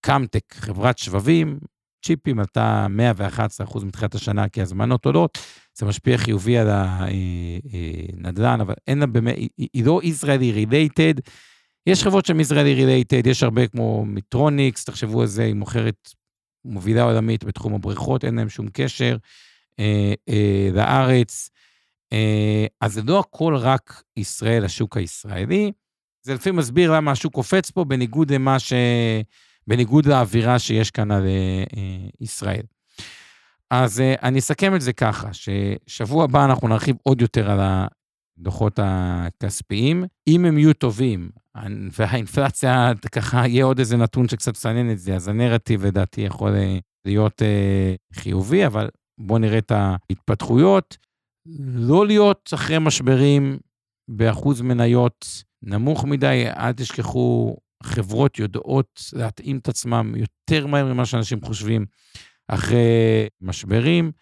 קמטק, 0.00 0.54
חברת 0.54 0.98
שבבים, 0.98 1.58
צ'יפים 2.04 2.38
עלתה 2.38 2.86
111% 3.66 3.84
מתחילת 3.84 4.14
השנה 4.14 4.48
כי 4.48 4.62
הזמנות 4.62 5.06
עולות, 5.06 5.38
זה 5.78 5.86
משפיע 5.86 6.18
חיובי 6.18 6.58
על 6.58 6.68
הנדל"ן, 6.70 8.60
אבל 8.60 8.74
אין 8.86 8.98
לה 8.98 9.06
באמת, 9.06 9.36
היא, 9.36 9.68
היא 9.72 9.84
לא 9.84 10.00
Israeli 10.02 10.52
related, 10.52 11.14
יש 11.86 12.04
חברות 12.04 12.26
שהן 12.26 12.40
Israeli 12.40 12.74
related, 12.74 13.26
יש 13.26 13.42
הרבה 13.42 13.66
כמו 13.66 14.04
מיטרוניקס, 14.04 14.84
תחשבו 14.84 15.20
על 15.20 15.26
זה, 15.26 15.42
היא 15.42 15.54
מוכרת 15.54 16.10
מובילה 16.64 17.02
עולמית 17.02 17.44
בתחום 17.44 17.74
הבריכות, 17.74 18.24
אין 18.24 18.34
להם 18.34 18.48
שום 18.48 18.68
קשר 18.72 19.16
אה, 19.80 20.14
אה, 20.28 20.68
לארץ. 20.72 21.50
אה, 22.12 22.66
אז 22.80 22.92
זה 22.92 23.02
לא 23.02 23.18
הכל 23.20 23.56
רק 23.56 24.02
ישראל, 24.16 24.64
השוק 24.64 24.96
הישראלי. 24.96 25.72
זה 26.22 26.34
לפעמים 26.34 26.58
מסביר 26.58 26.92
למה 26.92 27.10
השוק 27.10 27.34
קופץ 27.34 27.70
פה, 27.70 27.84
בניגוד 27.84 28.32
למה 28.32 28.58
ש... 28.58 28.72
בניגוד 29.66 30.06
לאווירה 30.06 30.58
שיש 30.58 30.90
כאן 30.90 31.10
על 31.10 31.26
אה, 31.26 31.64
אה 31.76 32.08
ישראל. 32.20 32.62
אז 33.70 34.00
אה, 34.00 34.14
אני 34.22 34.38
אסכם 34.38 34.74
את 34.74 34.80
זה 34.80 34.92
ככה, 34.92 35.28
ששבוע 35.32 36.24
הבא 36.24 36.44
אנחנו 36.44 36.68
נרחיב 36.68 36.96
עוד 37.02 37.20
יותר 37.20 37.50
על 37.50 37.60
הדוחות 38.38 38.78
הכספיים. 38.82 40.04
אם 40.28 40.44
הם 40.44 40.58
יהיו 40.58 40.74
טובים, 40.74 41.30
והאינפלציה, 41.98 42.92
ככה 43.14 43.46
יהיה 43.46 43.64
עוד 43.64 43.78
איזה 43.78 43.96
נתון 43.96 44.28
שקצת 44.28 44.52
מסנן 44.52 44.90
את 44.90 44.98
זה, 44.98 45.14
אז 45.14 45.28
הנרטיב 45.28 45.86
לדעתי 45.86 46.20
יכול 46.20 46.54
אה, 46.54 46.78
להיות 47.04 47.42
אה, 47.42 47.94
חיובי, 48.14 48.66
אבל 48.66 48.88
בואו 49.18 49.38
נראה 49.38 49.58
את 49.58 49.70
ההתפתחויות. 49.70 50.96
לא 51.74 52.06
להיות 52.06 52.50
אחרי 52.54 52.78
משברים 52.78 53.58
באחוז 54.08 54.60
מניות 54.60 55.26
נמוך 55.62 56.04
מדי, 56.04 56.44
אל 56.56 56.72
תשכחו, 56.72 57.56
חברות 57.82 58.38
יודעות 58.38 59.10
להתאים 59.12 59.58
את 59.58 59.68
עצמם 59.68 60.14
יותר 60.16 60.66
מהר 60.66 60.92
ממה 60.92 61.06
שאנשים 61.06 61.40
חושבים 61.44 61.86
אחרי 62.48 63.26
משברים, 63.40 64.12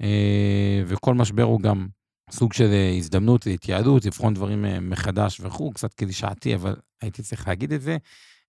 אה, 0.00 0.82
וכל 0.86 1.14
משבר 1.14 1.42
הוא 1.42 1.60
גם 1.60 1.88
סוג 2.30 2.52
של 2.52 2.70
הזדמנות 2.98 3.46
להתייעלות, 3.46 4.04
לבחון 4.04 4.34
דברים 4.34 4.64
אה, 4.64 4.80
מחדש 4.80 5.40
וכו', 5.40 5.70
קצת 5.72 5.94
קלישאתי, 5.94 6.54
אבל 6.54 6.76
הייתי 7.02 7.22
צריך 7.22 7.48
להגיד 7.48 7.72
את 7.72 7.82
זה. 7.82 7.96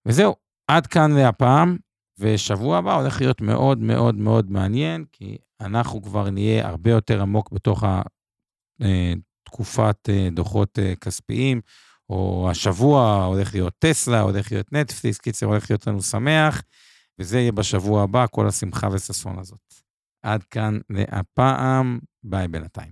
וזהו, 0.05 0.35
עד 0.67 0.87
כאן 0.87 1.11
להפעם, 1.11 1.77
ושבוע 2.19 2.77
הבא 2.77 2.93
הולך 2.93 3.21
להיות 3.21 3.41
מאוד 3.41 3.79
מאוד 3.79 4.15
מאוד 4.15 4.51
מעניין, 4.51 5.05
כי 5.11 5.37
אנחנו 5.61 6.01
כבר 6.01 6.29
נהיה 6.29 6.67
הרבה 6.67 6.91
יותר 6.91 7.21
עמוק 7.21 7.51
בתוך 7.51 7.83
אה, 8.81 9.13
דוחות 10.31 10.79
כספיים. 11.01 11.61
או 12.09 12.47
השבוע 12.51 13.23
הולך 13.25 13.53
להיות 13.53 13.73
טסלה, 13.79 14.21
הולך 14.21 14.51
להיות 14.51 14.73
נטפליס, 14.73 15.17
קיצר 15.17 15.45
הולך 15.45 15.69
להיות 15.71 15.87
לנו 15.87 16.01
שמח, 16.01 16.61
וזה 17.19 17.39
יהיה 17.39 17.51
בשבוע 17.51 18.03
הבא, 18.03 18.25
כל 18.31 18.47
השמחה 18.47 18.87
וששון 18.91 19.39
הזאת. 19.39 19.73
עד 20.23 20.43
כאן 20.43 20.79
להפעם, 20.89 21.99
ביי 22.23 22.47
בינתיים. 22.47 22.91